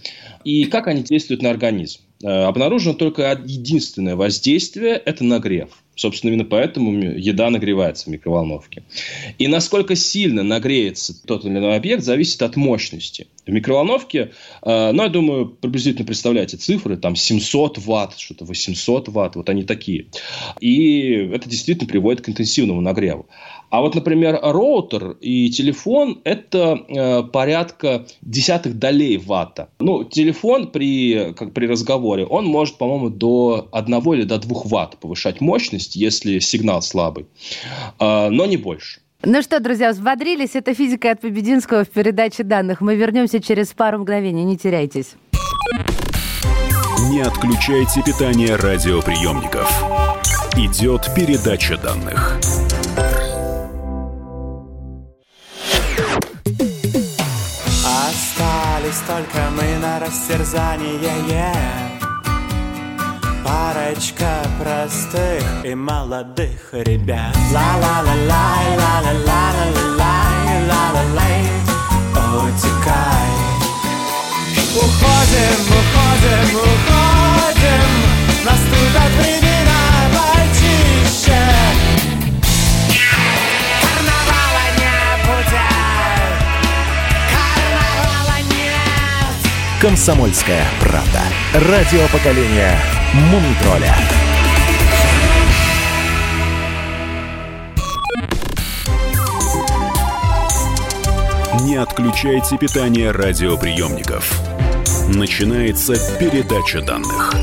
И 0.44 0.64
как 0.64 0.88
они 0.88 1.02
действуют 1.02 1.42
на 1.42 1.50
организм? 1.50 2.00
Э, 2.22 2.44
обнаружено 2.44 2.94
только 2.94 3.40
единственное 3.44 4.14
воздействие– 4.14 4.94
это 5.04 5.24
нагрев. 5.24 5.70
Собственно, 5.94 6.30
именно 6.30 6.44
поэтому 6.44 6.92
еда 6.94 7.50
нагревается 7.50 8.04
в 8.04 8.08
микроволновке. 8.08 8.82
И 9.38 9.46
насколько 9.46 9.94
сильно 9.94 10.42
нагреется 10.42 11.14
тот 11.26 11.44
или 11.44 11.52
иной 11.52 11.76
объект, 11.76 12.02
зависит 12.02 12.40
от 12.42 12.56
мощности. 12.56 13.26
В 13.44 13.50
микроволновке, 13.50 14.30
э, 14.62 14.92
ну, 14.92 15.02
я 15.02 15.08
думаю, 15.08 15.48
приблизительно 15.48 16.06
представляете 16.06 16.56
цифры, 16.56 16.96
там 16.96 17.16
700 17.16 17.78
ватт, 17.78 18.18
что-то 18.18 18.44
800 18.44 19.08
ватт, 19.08 19.36
вот 19.36 19.48
они 19.48 19.64
такие. 19.64 20.06
И 20.60 21.10
это 21.10 21.48
действительно 21.48 21.88
приводит 21.88 22.20
к 22.22 22.28
интенсивному 22.28 22.80
нагреву. 22.80 23.26
А 23.72 23.80
вот, 23.80 23.94
например, 23.94 24.38
роутер 24.42 25.16
и 25.22 25.48
телефон– 25.48 26.20
это 26.24 26.78
э, 26.88 27.22
порядка 27.22 28.04
десятых 28.20 28.78
долей 28.78 29.16
ватта. 29.16 29.70
Ну, 29.78 30.04
телефон 30.04 30.66
при, 30.66 31.32
как 31.32 31.54
при 31.54 31.64
разговоре, 31.64 32.26
он 32.26 32.44
может, 32.44 32.76
по-моему, 32.76 33.08
до 33.08 33.68
1 33.72 33.94
или 34.12 34.24
до 34.24 34.36
2 34.36 34.60
ватт 34.66 34.98
повышать 34.98 35.40
мощность, 35.40 35.96
если 35.96 36.38
сигнал 36.40 36.82
слабый, 36.82 37.24
э, 37.98 38.28
но 38.28 38.44
не 38.44 38.58
больше. 38.58 39.00
Ну 39.24 39.40
что, 39.40 39.58
друзья, 39.58 39.92
взбодрились. 39.92 40.50
Это 40.52 40.74
«Физика 40.74 41.10
от 41.10 41.22
Побединского» 41.22 41.84
в 41.84 41.88
передаче 41.88 42.42
данных. 42.42 42.82
Мы 42.82 42.94
вернемся 42.96 43.40
через 43.40 43.68
пару 43.68 44.00
мгновений. 44.00 44.44
Не 44.44 44.58
теряйтесь. 44.58 45.14
Не 47.08 47.22
отключайте 47.22 48.02
питание 48.02 48.54
радиоприемников. 48.56 49.82
Идет 50.58 51.08
передача 51.16 51.78
данных. 51.78 52.38
Остались 58.92 59.06
только 59.06 59.50
мы 59.50 59.78
на 59.78 59.98
растерзание. 60.00 61.54
Парочка 63.44 64.42
простых 64.60 65.64
и 65.64 65.74
молодых 65.74 66.72
ребят. 66.72 67.34
Ла-ла-ла-лай, 67.52 68.76
ла-ла-ла-ла-ла-лай, 68.76 70.66
ла-ла-лай. 70.68 71.42
Утекай. 72.34 73.32
Уходим, 74.76 75.60
уходим, 75.68 76.56
уходим 76.56 77.01
«Комсомольская 89.82 90.64
правда». 90.78 91.22
Радио 91.54 92.06
поколения 92.12 92.78
Мумитроля. 93.32 93.92
Не 101.64 101.74
отключайте 101.74 102.58
питание 102.58 103.10
радиоприемников. 103.10 104.40
Начинается 105.08 105.94
передача 106.16 106.80
данных. 106.80 107.34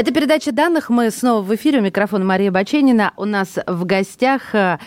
Это 0.00 0.14
передача 0.14 0.50
данных. 0.50 0.88
Мы 0.88 1.10
снова 1.10 1.42
в 1.42 1.54
эфире. 1.54 1.80
У 1.80 1.82
микрофона 1.82 2.24
Мария 2.24 2.50
Баченина. 2.50 3.12
У 3.18 3.26
нас 3.26 3.58
в 3.66 3.84
гостях 3.84 4.54
э, 4.54 4.78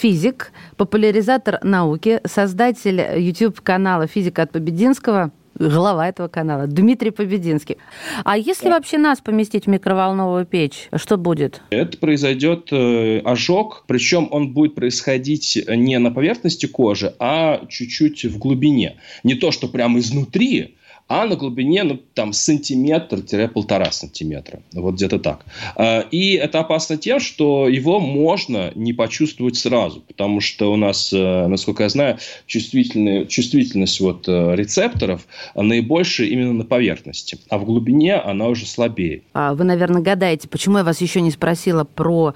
физик, 0.00 0.50
популяризатор 0.78 1.58
науки, 1.62 2.22
создатель 2.24 2.98
YouTube-канала 3.20 4.06
«Физика 4.06 4.40
от 4.40 4.50
Побединского», 4.50 5.30
глава 5.58 6.08
этого 6.08 6.28
канала, 6.28 6.66
Дмитрий 6.66 7.10
Побединский. 7.10 7.76
А 8.24 8.38
если 8.38 8.70
вообще 8.70 8.96
нас 8.96 9.20
поместить 9.20 9.66
в 9.66 9.68
микроволновую 9.68 10.46
печь, 10.46 10.88
что 10.96 11.18
будет? 11.18 11.60
Это 11.68 11.98
произойдет 11.98 12.68
э, 12.72 13.18
ожог, 13.18 13.84
причем 13.86 14.28
он 14.30 14.54
будет 14.54 14.74
происходить 14.74 15.62
не 15.68 15.98
на 15.98 16.10
поверхности 16.10 16.64
кожи, 16.64 17.14
а 17.18 17.66
чуть-чуть 17.68 18.24
в 18.24 18.38
глубине. 18.38 18.96
Не 19.22 19.34
то, 19.34 19.50
что 19.50 19.68
прямо 19.68 19.98
изнутри, 19.98 20.76
а 21.12 21.26
на 21.26 21.36
глубине, 21.36 21.82
ну, 21.82 22.00
там, 22.14 22.32
сантиметр-полтора 22.32 23.92
сантиметра. 23.92 24.60
Вот 24.72 24.94
где-то 24.94 25.18
так. 25.18 25.44
А, 25.76 26.00
и 26.10 26.36
это 26.36 26.60
опасно 26.60 26.96
тем, 26.96 27.20
что 27.20 27.68
его 27.68 28.00
можно 28.00 28.72
не 28.74 28.94
почувствовать 28.94 29.56
сразу, 29.56 30.00
потому 30.00 30.40
что 30.40 30.72
у 30.72 30.76
нас, 30.76 31.12
э, 31.12 31.46
насколько 31.48 31.82
я 31.82 31.90
знаю, 31.90 32.18
чувствительность 32.46 34.00
вот 34.00 34.26
э, 34.26 34.56
рецепторов 34.56 35.26
наибольшая 35.54 36.28
именно 36.28 36.54
на 36.54 36.64
поверхности, 36.64 37.38
а 37.50 37.58
в 37.58 37.66
глубине 37.66 38.14
она 38.14 38.46
уже 38.48 38.64
слабее. 38.64 39.20
А 39.34 39.52
вы, 39.52 39.64
наверное, 39.64 40.00
гадаете, 40.00 40.48
почему 40.48 40.78
я 40.78 40.84
вас 40.84 41.02
еще 41.02 41.20
не 41.20 41.30
спросила 41.30 41.84
про 41.84 42.32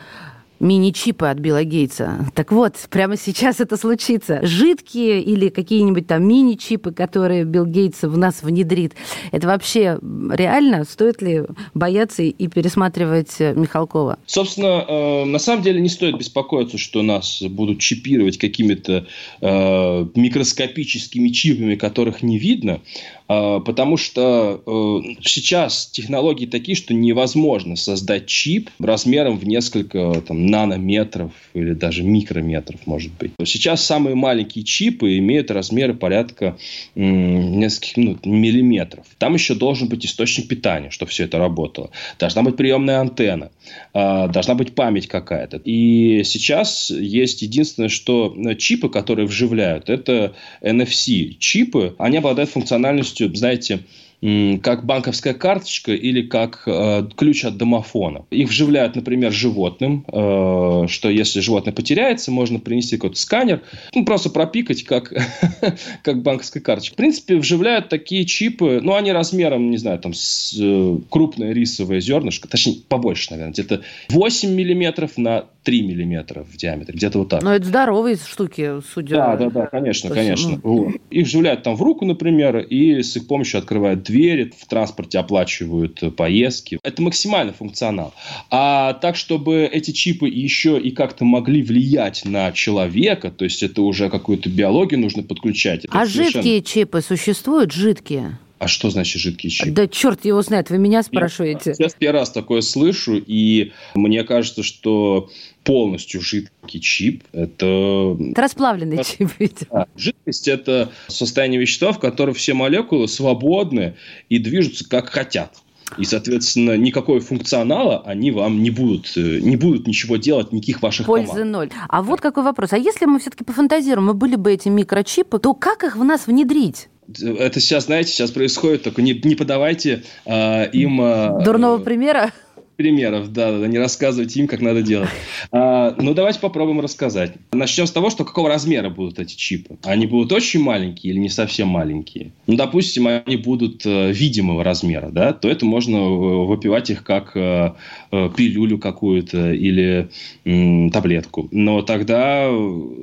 мини-чипы 0.60 1.26
от 1.26 1.38
Билла 1.38 1.64
Гейтса. 1.64 2.26
Так 2.34 2.52
вот, 2.52 2.74
прямо 2.90 3.16
сейчас 3.16 3.60
это 3.60 3.76
случится. 3.76 4.40
Жидкие 4.42 5.22
или 5.22 5.48
какие-нибудь 5.48 6.06
там 6.06 6.26
мини-чипы, 6.26 6.92
которые 6.92 7.44
Билл 7.44 7.66
Гейтс 7.66 8.02
в 8.02 8.16
нас 8.16 8.42
внедрит. 8.42 8.94
Это 9.32 9.46
вообще 9.46 9.98
реально? 10.32 10.84
Стоит 10.84 11.22
ли 11.22 11.42
бояться 11.74 12.22
и 12.22 12.48
пересматривать 12.48 13.38
Михалкова? 13.38 14.18
Собственно, 14.26 14.84
э, 14.86 15.24
на 15.24 15.38
самом 15.38 15.62
деле 15.62 15.80
не 15.80 15.88
стоит 15.88 16.18
беспокоиться, 16.18 16.78
что 16.78 17.02
нас 17.02 17.42
будут 17.42 17.80
чипировать 17.80 18.38
какими-то 18.38 19.06
э, 19.40 20.06
микроскопическими 20.14 21.28
чипами, 21.28 21.74
которых 21.74 22.22
не 22.22 22.38
видно. 22.38 22.80
А, 23.28 23.60
потому 23.60 23.96
что 23.96 24.62
э, 24.64 25.14
сейчас 25.22 25.86
технологии 25.86 26.46
такие, 26.46 26.76
что 26.76 26.94
невозможно 26.94 27.76
создать 27.76 28.26
чип 28.26 28.70
размером 28.78 29.38
в 29.38 29.46
несколько 29.46 30.22
там, 30.26 30.46
нанометров 30.46 31.32
или 31.54 31.72
даже 31.72 32.02
микрометров, 32.02 32.80
может 32.86 33.12
быть. 33.18 33.32
Сейчас 33.44 33.84
самые 33.84 34.14
маленькие 34.14 34.64
чипы 34.64 35.18
имеют 35.18 35.50
размеры 35.50 35.94
порядка 35.94 36.56
нескольких 36.94 37.96
ну, 37.96 38.18
миллиметров. 38.24 39.06
Там 39.18 39.34
еще 39.34 39.54
должен 39.54 39.88
быть 39.88 40.06
источник 40.06 40.48
питания, 40.48 40.90
чтобы 40.90 41.10
все 41.10 41.24
это 41.24 41.38
работало. 41.38 41.90
Должна 42.18 42.42
быть 42.42 42.56
приемная 42.56 43.00
антенна, 43.00 43.50
а, 43.92 44.28
должна 44.28 44.54
быть 44.54 44.74
память 44.74 45.08
какая-то. 45.08 45.60
И 45.64 46.22
сейчас 46.24 46.90
есть 46.90 47.42
единственное, 47.42 47.88
что 47.88 48.34
э, 48.36 48.54
чипы, 48.54 48.88
которые 48.88 49.26
вживляют, 49.26 49.90
это 49.90 50.34
NFC-чипы, 50.62 51.94
они 51.98 52.18
обладают 52.18 52.50
функциональностью 52.50 53.15
полностью, 53.16 53.34
знаете, 53.36 53.80
как 54.20 54.84
банковская 54.84 55.34
карточка 55.34 55.92
или 55.92 56.22
как 56.22 56.62
э, 56.66 57.06
ключ 57.16 57.44
от 57.44 57.56
домофона. 57.56 58.24
Их 58.30 58.48
вживляют, 58.48 58.96
например, 58.96 59.32
животным, 59.32 60.04
э, 60.08 60.86
что 60.88 61.10
если 61.10 61.40
животное 61.40 61.72
потеряется, 61.72 62.30
можно 62.30 62.58
принести 62.58 62.96
какой-то 62.96 63.18
сканер, 63.18 63.62
ну, 63.94 64.04
просто 64.04 64.30
пропикать, 64.30 64.84
как, 64.84 65.12
как 66.02 66.22
банковская 66.22 66.60
карточка. 66.60 66.94
В 66.94 66.96
принципе, 66.96 67.36
вживляют 67.36 67.88
такие 67.88 68.24
чипы, 68.24 68.80
ну, 68.82 68.94
они 68.94 69.12
размером, 69.12 69.70
не 69.70 69.76
знаю, 69.76 69.98
там, 69.98 70.14
с, 70.14 70.56
э, 70.58 70.98
крупное 71.10 71.52
рисовое 71.52 72.00
зернышко, 72.00 72.48
точнее, 72.48 72.78
побольше, 72.88 73.28
наверное, 73.30 73.52
где-то 73.52 73.82
8 74.08 74.50
миллиметров 74.50 75.18
на 75.18 75.44
3 75.66 75.82
миллиметра 75.82 76.44
в 76.44 76.56
диаметре, 76.56 76.94
где-то 76.94 77.18
вот 77.18 77.28
так. 77.28 77.42
Но 77.42 77.52
это 77.52 77.66
здоровые 77.66 78.16
штуки, 78.16 78.80
судя... 78.94 79.16
Да, 79.16 79.36
да, 79.36 79.50
да, 79.50 79.66
конечно, 79.66 80.10
конечно. 80.10 80.60
Вот. 80.62 80.94
Их 81.10 81.26
вживляют 81.26 81.64
там 81.64 81.74
в 81.74 81.82
руку, 81.82 82.04
например, 82.04 82.58
и 82.58 83.02
с 83.02 83.16
их 83.16 83.26
помощью 83.26 83.58
открывают 83.58 84.05
двери, 84.06 84.52
в 84.56 84.66
транспорте 84.66 85.18
оплачивают 85.18 86.02
поездки. 86.16 86.78
Это 86.82 87.02
максимальный 87.02 87.52
функционал. 87.52 88.14
А 88.50 88.94
так, 88.94 89.16
чтобы 89.16 89.64
эти 89.64 89.90
чипы 89.90 90.28
еще 90.28 90.78
и 90.78 90.90
как-то 90.90 91.24
могли 91.24 91.62
влиять 91.62 92.24
на 92.24 92.52
человека, 92.52 93.30
то 93.30 93.44
есть 93.44 93.62
это 93.62 93.82
уже 93.82 94.08
какую-то 94.10 94.48
биологию 94.48 95.00
нужно 95.00 95.22
подключать. 95.22 95.86
А 95.90 96.06
совершенно... 96.06 96.42
жидкие 96.42 96.62
чипы 96.62 97.00
существуют? 97.00 97.72
Жидкие? 97.72 98.38
А 98.58 98.68
что 98.68 98.88
значит 98.88 99.20
жидкий 99.20 99.50
чип? 99.50 99.74
Да 99.74 99.86
черт 99.86 100.24
его 100.24 100.40
знает, 100.40 100.70
вы 100.70 100.78
меня 100.78 101.02
спрашиваете. 101.02 101.74
Я 101.78 101.88
первый 101.98 102.20
раз 102.20 102.30
такое 102.30 102.62
слышу, 102.62 103.22
и 103.24 103.72
мне 103.94 104.24
кажется, 104.24 104.62
что 104.62 105.28
полностью 105.62 106.22
жидкий 106.22 106.80
чип– 106.80 107.22
это... 107.32 108.16
Это 108.30 108.40
расплавленный 108.40 109.04
чип, 109.04 109.30
видимо. 109.38 109.68
Да. 109.70 109.86
Жидкость– 109.96 110.48
это 110.48 110.90
состояние 111.08 111.60
вещества, 111.60 111.92
в 111.92 111.98
котором 111.98 112.32
все 112.32 112.54
молекулы 112.54 113.08
свободны 113.08 113.96
и 114.30 114.38
движутся 114.38 114.88
как 114.88 115.10
хотят. 115.10 115.52
И, 115.98 116.04
соответственно, 116.04 116.76
никакого 116.76 117.20
функционала 117.20 118.02
они 118.04 118.30
вам 118.30 118.62
не 118.62 118.70
будут, 118.70 119.12
э, 119.16 119.38
не 119.40 119.56
будут 119.56 119.86
ничего 119.86 120.16
делать, 120.16 120.52
никаких 120.52 120.82
ваших 120.82 121.06
Пользы 121.06 121.28
команд. 121.28 121.50
ноль. 121.50 121.70
А 121.88 122.02
вот 122.02 122.20
какой 122.20 122.42
вопрос. 122.42 122.72
А 122.72 122.78
если 122.78 123.06
мы 123.06 123.20
все-таки 123.20 123.44
пофантазируем, 123.44 124.06
мы 124.06 124.14
были 124.14 124.36
бы 124.36 124.52
эти 124.52 124.68
микрочипы, 124.68 125.38
то 125.38 125.54
как 125.54 125.84
их 125.84 125.96
в 125.96 126.02
нас 126.02 126.26
внедрить? 126.26 126.88
Это 127.08 127.60
сейчас, 127.60 127.84
знаете, 127.84 128.10
сейчас 128.10 128.30
происходит, 128.30 128.82
только 128.82 129.02
не, 129.02 129.12
не 129.12 129.36
подавайте 129.36 130.02
э, 130.24 130.70
им... 130.70 131.00
Э, 131.00 131.42
Дурного 131.44 131.78
примера? 131.78 132.32
Примеров, 132.76 133.32
да, 133.32 133.58
да, 133.58 133.66
не 133.66 133.78
рассказывайте 133.78 134.40
им, 134.40 134.46
как 134.46 134.60
надо 134.60 134.82
делать. 134.82 135.08
А, 135.50 135.94
ну, 135.98 136.14
давайте 136.14 136.40
попробуем 136.40 136.80
рассказать. 136.80 137.32
Начнем 137.52 137.86
с 137.86 137.90
того, 137.90 138.10
что 138.10 138.24
какого 138.24 138.48
размера 138.48 138.90
будут 138.90 139.18
эти 139.18 139.34
чипы. 139.34 139.76
Они 139.84 140.06
будут 140.06 140.32
очень 140.32 140.60
маленькие 140.60 141.12
или 141.12 141.20
не 141.20 141.28
совсем 141.28 141.68
маленькие? 141.68 142.32
Ну, 142.46 142.56
допустим, 142.56 143.06
они 143.06 143.36
будут 143.36 143.84
э, 143.86 144.12
видимого 144.12 144.62
размера, 144.62 145.08
да, 145.10 145.32
то 145.32 145.48
это 145.48 145.64
можно 145.64 145.96
э, 145.96 146.44
выпивать 146.46 146.90
их 146.90 147.02
как 147.02 147.36
э, 147.36 147.72
э, 148.12 148.30
пилюлю 148.36 148.78
какую-то 148.78 149.52
или 149.52 150.10
э, 150.44 150.90
таблетку. 150.90 151.48
Но 151.50 151.82
тогда, 151.82 152.50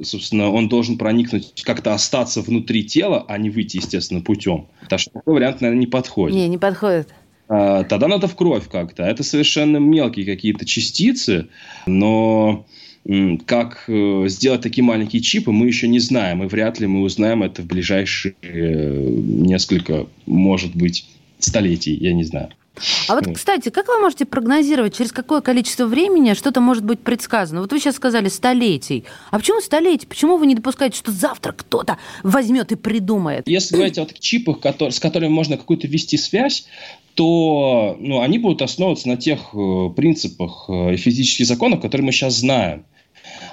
собственно, 0.03 0.50
он 0.50 0.70
должен 0.70 0.98
проникнуть, 0.98 1.63
как-то 1.63 1.94
остаться 1.94 2.42
внутри 2.42 2.84
тела, 2.84 3.25
а 3.27 3.38
не 3.38 3.50
выйти 3.50 3.77
естественным 3.77 4.24
путем. 4.24 4.68
Так 4.89 5.00
что 5.00 5.12
такой 5.12 5.36
вариант, 5.36 5.62
наверное, 5.62 5.80
не 5.80 5.88
подходит. 5.88 6.36
Не, 6.36 6.48
не 6.48 6.58
подходит. 6.58 7.10
А, 7.54 7.84
тогда 7.84 8.08
надо 8.08 8.28
в 8.28 8.36
кровь 8.36 8.68
как-то. 8.68 9.04
Это 9.04 9.24
совершенно 9.24 9.78
мелкие 9.78 10.26
какие-то 10.26 10.66
частицы, 10.66 11.50
но 11.86 12.66
как 13.46 13.84
э, 13.88 14.26
сделать 14.28 14.62
такие 14.62 14.84
маленькие 14.84 15.22
чипы, 15.22 15.52
мы 15.52 15.68
еще 15.68 15.88
не 15.88 16.00
знаем, 16.00 16.42
и 16.42 16.48
вряд 16.48 16.80
ли 16.80 16.88
мы 16.88 17.02
узнаем 17.02 17.44
это 17.44 17.62
в 17.62 17.66
ближайшие 17.66 18.34
э, 18.42 19.08
несколько, 19.08 20.08
может 20.26 20.74
быть, 20.74 21.06
столетий, 21.38 21.94
я 21.94 22.14
не 22.14 22.24
знаю. 22.24 22.50
А 23.08 23.15
вот, 23.15 23.25
кстати, 23.36 23.70
как 23.70 23.88
вы 23.88 24.00
можете 24.00 24.25
прогнозировать, 24.25 24.96
через 24.96 25.12
какое 25.12 25.42
количество 25.42 25.86
времени 25.86 26.34
что-то 26.34 26.60
может 26.60 26.84
быть 26.84 27.00
предсказано? 27.00 27.62
Вот 27.62 27.72
вы 27.72 27.80
сейчас 27.80 27.96
сказали 27.96 28.30
столетий. 28.30 29.06
А 29.32 29.38
почему 29.38 29.62
столетий? 29.62 30.08
Почему 30.08 30.38
вы 30.38 30.48
не 30.48 30.56
допускаете, 30.56 30.98
что 30.98 31.12
завтра 31.12 31.51
кто-то 31.51 31.98
возьмет 32.24 32.72
и 32.72 32.75
придумает? 32.75 33.48
Если 33.48 33.75
говорить 33.75 33.98
о 33.98 34.06
чипах, 34.06 34.58
с 34.89 35.00
которыми 35.00 35.30
можно 35.30 35.58
какую-то 35.58 35.88
вести 35.88 36.18
связь, 36.18 36.65
то 37.15 37.96
ну, 38.00 38.22
они 38.22 38.39
будут 38.39 38.62
основываться 38.63 39.08
на 39.08 39.18
тех 39.18 39.39
э, 39.53 39.89
принципах 39.96 40.65
э, 40.68 40.96
и 40.96 40.98
физических 40.98 41.46
законах, 41.46 41.82
которые 41.82 42.06
мы 42.06 42.12
сейчас 42.12 42.38
знаем. 42.38 42.86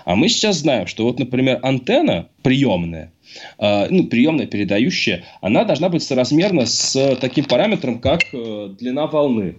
А 0.04 0.16
мы 0.16 0.28
сейчас 0.28 0.58
знаем, 0.58 0.86
что 0.86 1.04
вот, 1.04 1.18
например, 1.18 1.58
антенна 1.62 2.28
приемная, 2.42 3.12
э, 3.58 3.88
ну, 3.90 4.06
приемная, 4.06 4.46
передающая, 4.46 5.24
она 5.40 5.64
должна 5.64 5.88
быть 5.88 6.02
соразмерна 6.02 6.66
с 6.66 7.16
таким 7.20 7.44
параметром, 7.44 8.00
как 8.00 8.22
э, 8.32 8.74
длина 8.78 9.06
волны, 9.06 9.56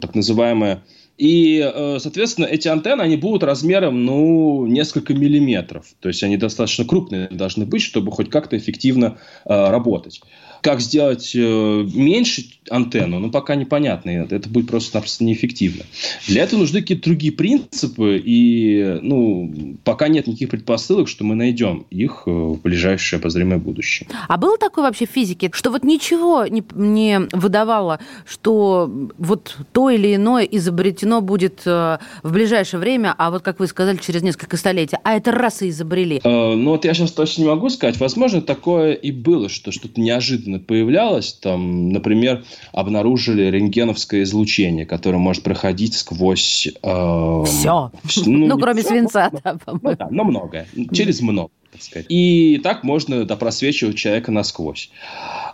так 0.00 0.14
называемая. 0.14 0.82
И, 1.16 1.60
э, 1.64 1.98
соответственно, 2.00 2.46
эти 2.46 2.66
антенны, 2.66 3.02
они 3.02 3.16
будут 3.16 3.44
размером, 3.44 4.04
ну, 4.04 4.66
несколько 4.66 5.14
миллиметров. 5.14 5.86
То 6.00 6.08
есть 6.08 6.22
они 6.24 6.36
достаточно 6.36 6.84
крупные 6.84 7.28
должны 7.28 7.66
быть, 7.66 7.82
чтобы 7.82 8.10
хоть 8.10 8.30
как-то 8.30 8.56
эффективно 8.56 9.18
э, 9.44 9.70
работать. 9.70 10.20
Как 10.64 10.80
сделать 10.80 11.32
э, 11.34 11.88
меньше 11.94 12.46
антенну, 12.70 13.18
ну, 13.18 13.30
пока 13.30 13.54
непонятно. 13.54 14.08
Это 14.10 14.48
будет 14.48 14.68
просто-напросто 14.68 15.22
неэффективно. 15.24 15.84
Для 16.26 16.42
этого 16.44 16.60
нужны 16.60 16.80
какие-то 16.80 17.04
другие 17.04 17.32
принципы, 17.32 18.16
и, 18.24 18.98
ну, 19.02 19.76
пока 19.84 20.08
нет 20.08 20.26
никаких 20.26 20.48
предпосылок, 20.48 21.08
что 21.08 21.22
мы 21.22 21.34
найдем 21.34 21.84
их 21.90 22.22
э, 22.24 22.30
в 22.30 22.62
ближайшее 22.62 23.18
обозримое 23.18 23.58
будущее. 23.58 24.08
А 24.26 24.38
было 24.38 24.56
такое 24.56 24.84
вообще 24.84 25.06
в 25.06 25.10
физике, 25.10 25.50
что 25.52 25.70
вот 25.70 25.84
ничего 25.84 26.46
не, 26.46 26.64
не 26.74 27.20
выдавало, 27.32 28.00
что 28.26 28.90
вот 29.18 29.58
то 29.72 29.90
или 29.90 30.14
иное 30.14 30.44
изобретено 30.44 31.20
будет 31.20 31.60
э, 31.66 31.98
в 32.22 32.32
ближайшее 32.32 32.80
время, 32.80 33.14
а 33.18 33.30
вот, 33.30 33.42
как 33.42 33.60
вы 33.60 33.66
сказали, 33.66 33.98
через 33.98 34.22
несколько 34.22 34.56
столетий, 34.56 34.96
а 35.02 35.14
это 35.14 35.30
раз 35.30 35.60
и 35.60 35.68
изобрели? 35.68 36.22
Э, 36.24 36.54
ну, 36.54 36.70
вот 36.70 36.86
я 36.86 36.94
сейчас 36.94 37.12
точно 37.12 37.42
не 37.42 37.48
могу 37.48 37.68
сказать. 37.68 37.98
Возможно, 37.98 38.40
такое 38.40 38.94
и 38.94 39.10
было, 39.10 39.50
что 39.50 39.70
что-то 39.70 40.00
неожиданно 40.00 40.53
неожиданно 40.54 40.60
появлялось. 40.60 41.32
Там, 41.34 41.90
например, 41.90 42.44
обнаружили 42.72 43.44
рентгеновское 43.50 44.22
излучение, 44.22 44.86
которое 44.86 45.18
может 45.18 45.42
проходить 45.42 45.94
сквозь... 45.94 46.68
Э, 46.82 47.44
все. 47.46 47.90
Ну, 48.26 48.46
ну 48.46 48.58
кроме 48.58 48.80
все, 48.80 48.90
свинца. 48.90 49.30
Но, 49.32 49.40
да, 49.42 49.58
ну, 49.66 49.96
да, 49.96 50.08
но 50.10 50.24
многое. 50.24 50.66
Через 50.92 51.20
много. 51.20 51.50
Так 51.72 51.82
сказать. 51.82 52.06
И 52.08 52.60
так 52.62 52.84
можно 52.84 53.24
да, 53.24 53.36
просвечивать 53.36 53.96
человека 53.96 54.30
насквозь. 54.30 54.90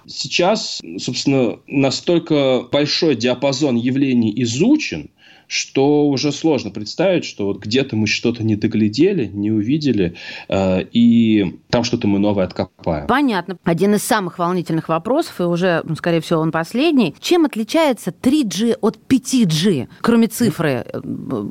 Сейчас, 0.07 0.81
собственно, 0.99 1.59
настолько 1.67 2.63
большой 2.71 3.17
диапазон 3.17 3.77
явлений 3.77 4.33
изучен, 4.43 5.11
что 5.51 6.09
уже 6.09 6.31
сложно 6.31 6.71
представить, 6.71 7.25
что 7.25 7.47
вот 7.47 7.59
где-то 7.59 7.97
мы 7.97 8.07
что-то 8.07 8.45
не 8.45 8.55
доглядели, 8.55 9.27
не 9.27 9.51
увидели, 9.51 10.15
э, 10.49 10.85
и 10.93 11.59
там 11.71 11.83
что-то 11.83 12.07
мы 12.07 12.21
новое 12.21 12.45
откопаем. 12.45 13.09
Понятно. 13.09 13.59
Один 13.65 13.97
из 13.97 14.05
самых 14.05 14.39
волнительных 14.39 14.89
вопросов, 14.89 15.41
и 15.41 15.43
уже, 15.43 15.83
ну, 15.83 15.97
скорее 15.97 16.21
всего, 16.21 16.39
он 16.39 16.53
последний. 16.53 17.17
Чем 17.19 17.47
отличается 17.47 18.13
3G 18.13 18.77
от 18.81 18.97
5G, 19.09 19.89
кроме 20.01 20.29
цифры, 20.29 20.87
э, 20.87 21.01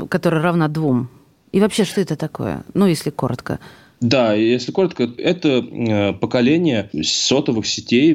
которая 0.09 0.41
равна 0.41 0.69
двум? 0.69 1.09
И 1.51 1.59
вообще, 1.59 1.83
что 1.83 1.99
это 1.99 2.15
такое? 2.15 2.63
Ну, 2.73 2.85
если 2.85 3.09
коротко. 3.09 3.59
Да, 4.01 4.33
если 4.33 4.71
коротко, 4.71 5.09
это 5.17 5.59
э, 5.59 6.13
поколение 6.13 6.89
сотовых 7.03 7.67
сетей, 7.67 8.13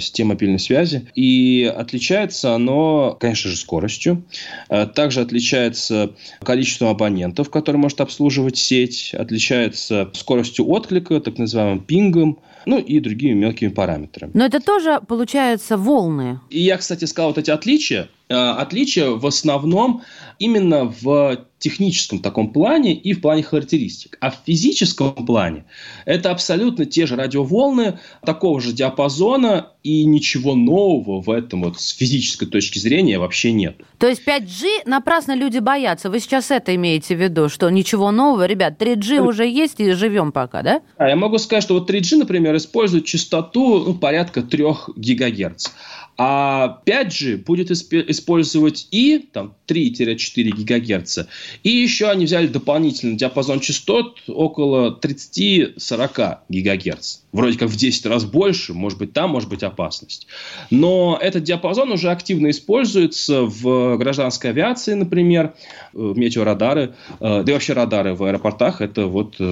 систем 0.00 0.28
мобильной 0.28 0.58
связи. 0.58 1.08
И 1.14 1.70
отличается 1.76 2.54
оно, 2.54 3.16
конечно 3.20 3.50
же, 3.50 3.56
скоростью. 3.56 4.24
Э, 4.70 4.86
также 4.86 5.20
отличается 5.20 6.12
количеством 6.42 6.88
абонентов, 6.88 7.50
которые 7.50 7.80
может 7.80 8.00
обслуживать 8.00 8.56
сеть. 8.56 9.10
Отличается 9.12 10.10
скоростью 10.14 10.66
отклика, 10.68 11.20
так 11.20 11.36
называемым 11.36 11.80
пингом 11.80 12.38
ну 12.66 12.78
и 12.78 13.00
другими 13.00 13.34
мелкими 13.34 13.68
параметрами. 13.68 14.30
Но 14.34 14.44
это 14.44 14.60
тоже, 14.60 15.00
получается, 15.06 15.76
волны. 15.76 16.40
И 16.50 16.60
я, 16.60 16.76
кстати, 16.76 17.04
сказал 17.04 17.30
вот 17.30 17.38
эти 17.38 17.50
отличия. 17.50 18.08
Э, 18.28 18.34
отличия 18.34 19.10
в 19.10 19.26
основном 19.26 20.02
именно 20.38 20.84
в 20.84 21.46
техническом 21.58 22.20
таком 22.20 22.52
плане 22.52 22.94
и 22.94 23.12
в 23.12 23.20
плане 23.20 23.42
характеристик. 23.42 24.18
А 24.20 24.30
в 24.30 24.38
физическом 24.46 25.14
плане 25.14 25.64
это 26.04 26.30
абсолютно 26.30 26.84
те 26.84 27.06
же 27.06 27.16
радиоволны 27.16 27.98
такого 28.24 28.60
же 28.60 28.72
диапазона 28.72 29.72
и 29.88 30.04
ничего 30.04 30.54
нового 30.54 31.22
в 31.22 31.30
этом 31.30 31.62
вот 31.62 31.80
с 31.80 31.90
физической 31.90 32.44
точки 32.44 32.78
зрения 32.78 33.18
вообще 33.18 33.52
нет. 33.52 33.80
То 33.96 34.06
есть 34.06 34.22
5G 34.26 34.82
напрасно 34.84 35.34
люди 35.34 35.60
боятся. 35.60 36.10
Вы 36.10 36.20
сейчас 36.20 36.50
это 36.50 36.74
имеете 36.74 37.16
в 37.16 37.22
виду, 37.22 37.48
что 37.48 37.70
ничего 37.70 38.10
нового, 38.10 38.44
ребят, 38.44 38.80
3G 38.80 39.20
уже 39.20 39.48
есть 39.48 39.80
и 39.80 39.92
живем 39.92 40.30
пока, 40.32 40.62
да? 40.62 40.82
А 40.98 41.08
я 41.08 41.16
могу 41.16 41.38
сказать, 41.38 41.64
что 41.64 41.72
вот 41.72 41.90
3G, 41.90 42.18
например, 42.18 42.54
использует 42.56 43.06
частоту 43.06 43.84
ну, 43.86 43.94
порядка 43.94 44.42
3 44.42 44.64
ГГц. 44.96 45.68
А 46.20 46.82
5G 46.84 47.44
будет 47.44 47.70
использовать 47.70 48.88
и 48.90 49.18
там, 49.32 49.54
3-4 49.68 50.50
ГГц. 50.64 51.18
И 51.62 51.70
еще 51.70 52.10
они 52.10 52.24
взяли 52.24 52.48
дополнительный 52.48 53.16
диапазон 53.16 53.60
частот 53.60 54.18
около 54.26 54.98
30-40 55.00 56.38
ГГц. 56.48 57.18
Вроде 57.30 57.58
как 57.58 57.68
в 57.68 57.76
10 57.76 58.06
раз 58.06 58.24
больше, 58.24 58.72
может 58.72 58.98
быть 58.98 59.12
там 59.12 59.30
может 59.30 59.50
быть 59.50 59.62
опасность. 59.62 60.26
Но 60.70 61.18
этот 61.20 61.42
диапазон 61.42 61.92
уже 61.92 62.10
активно 62.10 62.48
используется 62.50 63.42
в 63.42 63.96
гражданской 63.98 64.50
авиации, 64.50 64.94
например, 64.94 65.54
в 65.92 66.16
метеорадары, 66.16 66.94
э, 67.20 67.42
да 67.44 67.52
и 67.52 67.52
вообще 67.52 67.74
радары 67.74 68.14
в 68.14 68.24
аэропортах, 68.24 68.80
это 68.80 69.06
вот 69.06 69.36
э, 69.38 69.44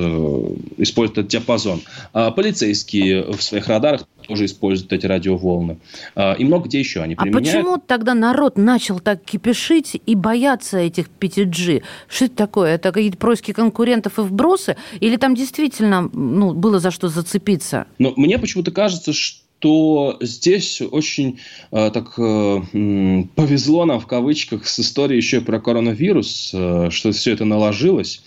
используют 0.78 1.18
этот 1.18 1.30
диапазон. 1.30 1.82
А 2.14 2.30
полицейские 2.30 3.24
в 3.32 3.42
своих 3.42 3.68
радарах 3.68 4.06
тоже 4.26 4.46
используют 4.46 4.92
эти 4.92 5.06
радиоволны. 5.06 5.78
А, 6.14 6.32
и 6.32 6.44
много 6.44 6.66
где 6.66 6.78
еще 6.78 7.00
они 7.00 7.14
а 7.14 7.22
применяют. 7.22 7.48
А 7.48 7.58
почему 7.58 7.82
тогда 7.84 8.14
народ 8.14 8.58
начал 8.58 9.00
так 9.00 9.22
кипишить 9.22 10.00
и 10.04 10.14
бояться 10.14 10.78
этих 10.78 11.06
5G? 11.20 11.82
Что 12.08 12.24
это 12.26 12.34
такое? 12.34 12.74
Это 12.74 12.92
какие-то 12.92 13.18
происки 13.18 13.52
конкурентов 13.52 14.18
и 14.18 14.22
вбросы? 14.22 14.76
Или 15.00 15.16
там 15.16 15.34
действительно 15.34 16.10
ну, 16.12 16.52
было 16.52 16.78
за 16.78 16.90
что 16.90 17.08
зацепиться? 17.08 17.65
Но 17.98 18.12
мне 18.16 18.38
почему-то 18.38 18.70
кажется, 18.70 19.12
что 19.12 19.46
то 19.58 20.18
здесь 20.20 20.82
очень 20.82 21.40
э, 21.72 21.90
так 21.92 22.18
э, 22.18 23.22
повезло 23.34 23.84
нам 23.86 24.00
в 24.00 24.06
кавычках 24.06 24.66
с 24.66 24.80
историей 24.80 25.16
еще 25.16 25.38
и 25.38 25.40
про 25.40 25.60
коронавирус, 25.60 26.50
э, 26.52 26.88
что 26.90 27.12
все 27.12 27.32
это 27.32 27.44
наложилось, 27.44 28.22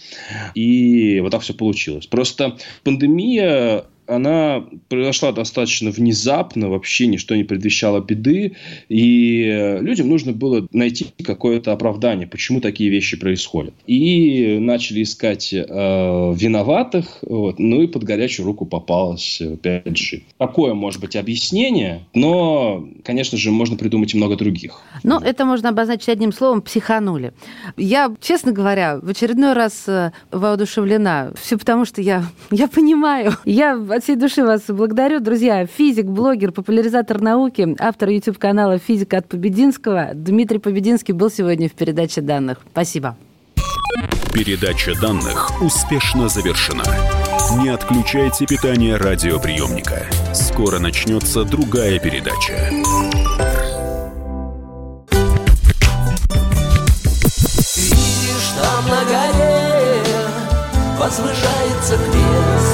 и 0.56 1.19
вот 1.19 1.30
так 1.32 1.41
все 1.41 1.54
получилось. 1.54 2.08
Просто 2.08 2.58
пандемия 2.84 3.86
она 4.10 4.65
произошла 4.88 5.32
достаточно 5.32 5.91
внезапно, 5.91 6.69
вообще 6.69 7.08
ничто 7.08 7.36
не 7.36 7.43
предвещало 7.43 8.02
беды, 8.02 8.56
и 8.89 9.78
людям 9.82 10.10
нужно 10.10 10.34
было 10.34 10.67
найти 10.72 11.08
какое-то 11.24 11.72
оправдание, 11.74 12.28
почему 12.28 12.62
такие 12.62 12.89
вещи 12.89 13.17
происходят. 13.17 13.74
И 13.88 14.58
начали 14.60 15.04
искать 15.04 15.54
э, 15.54 15.63
виноватых, 15.63 17.19
вот, 17.22 17.60
ну 17.60 17.82
и 17.82 17.88
под 17.88 18.04
горячую 18.04 18.45
руку 18.45 18.65
попалось 18.65 19.41
5G. 19.41 20.24
Такое 20.38 20.74
может 20.74 21.02
быть 21.02 21.15
объяснение, 21.15 22.06
но, 22.13 22.88
конечно 23.04 23.38
же, 23.38 23.52
можно 23.52 23.78
придумать 23.78 24.13
и 24.13 24.17
много 24.17 24.36
других. 24.36 24.82
Но 25.04 25.22
это 25.24 25.45
можно 25.45 25.69
обозначить 25.69 26.10
одним 26.10 26.32
словом 26.32 26.62
«психанули». 26.62 27.34
Я, 27.78 28.13
честно 28.22 28.52
говоря, 28.52 29.00
в 29.02 29.10
очередной 29.10 29.54
раз 29.54 29.84
э, 29.88 30.12
воодушевлена. 30.32 31.32
Все 31.39 31.58
потому, 31.58 31.86
что 31.86 32.02
я, 32.02 32.24
я 32.52 32.67
понимаю. 32.67 33.34
Я 33.45 33.76
от 33.99 34.03
всей 34.03 34.15
души 34.15 34.45
вас 34.45 34.62
благодарю. 34.67 35.19
Друзья, 35.19 35.65
физик, 35.65 36.05
блогер, 36.05 36.53
популяризатор 36.53 37.19
науки, 37.21 37.75
автор 37.79 38.09
YouTube-канала 38.09 38.77
«Физика 38.77 39.17
от 39.17 39.27
Побединского» 39.27 40.12
Дмитрий 40.13 40.59
Побединский 40.59 41.12
был 41.12 41.29
сегодня 41.29 41.67
в 41.67 41.73
передаче 41.73 42.21
данных. 42.21 42.59
Спасибо. 42.71 43.17
Передача 44.33 44.93
данных 45.01 45.62
успешно 45.62 46.29
завершена. 46.29 46.83
Не 47.62 47.69
отключайте 47.69 48.45
питание 48.45 48.95
радиоприемника. 48.95 50.05
Скоро 50.33 50.79
начнется 50.79 51.43
другая 51.43 51.99
передача. 51.99 52.69
Видишь, 57.75 58.49
там 58.62 58.85
на 58.88 59.03
горе 59.03 60.03
возвышается 60.97 61.97
крест 61.97 62.68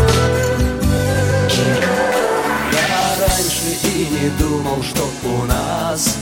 и 3.83 4.07
не 4.09 4.29
думал, 4.39 4.81
что 4.83 5.09
у 5.23 5.43
нас 5.45 6.17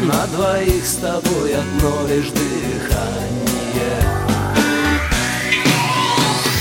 На 0.00 0.26
двоих 0.28 0.86
с 0.86 0.94
тобой 0.94 1.54
одно 1.54 2.06
лишь 2.08 2.30
дыхание 2.30 3.40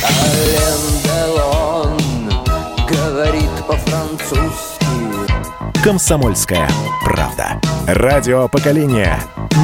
Ален 0.03 0.81
Делон 1.03 1.97
говорит 2.87 3.49
по-французски 3.67 4.79
Комсомольская 5.83 6.67
правда. 7.05 7.59
Радио 7.87 8.49
поколения 8.49 9.17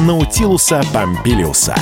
Наутилуса 0.04 0.80
Помпилиуса. 0.92 1.74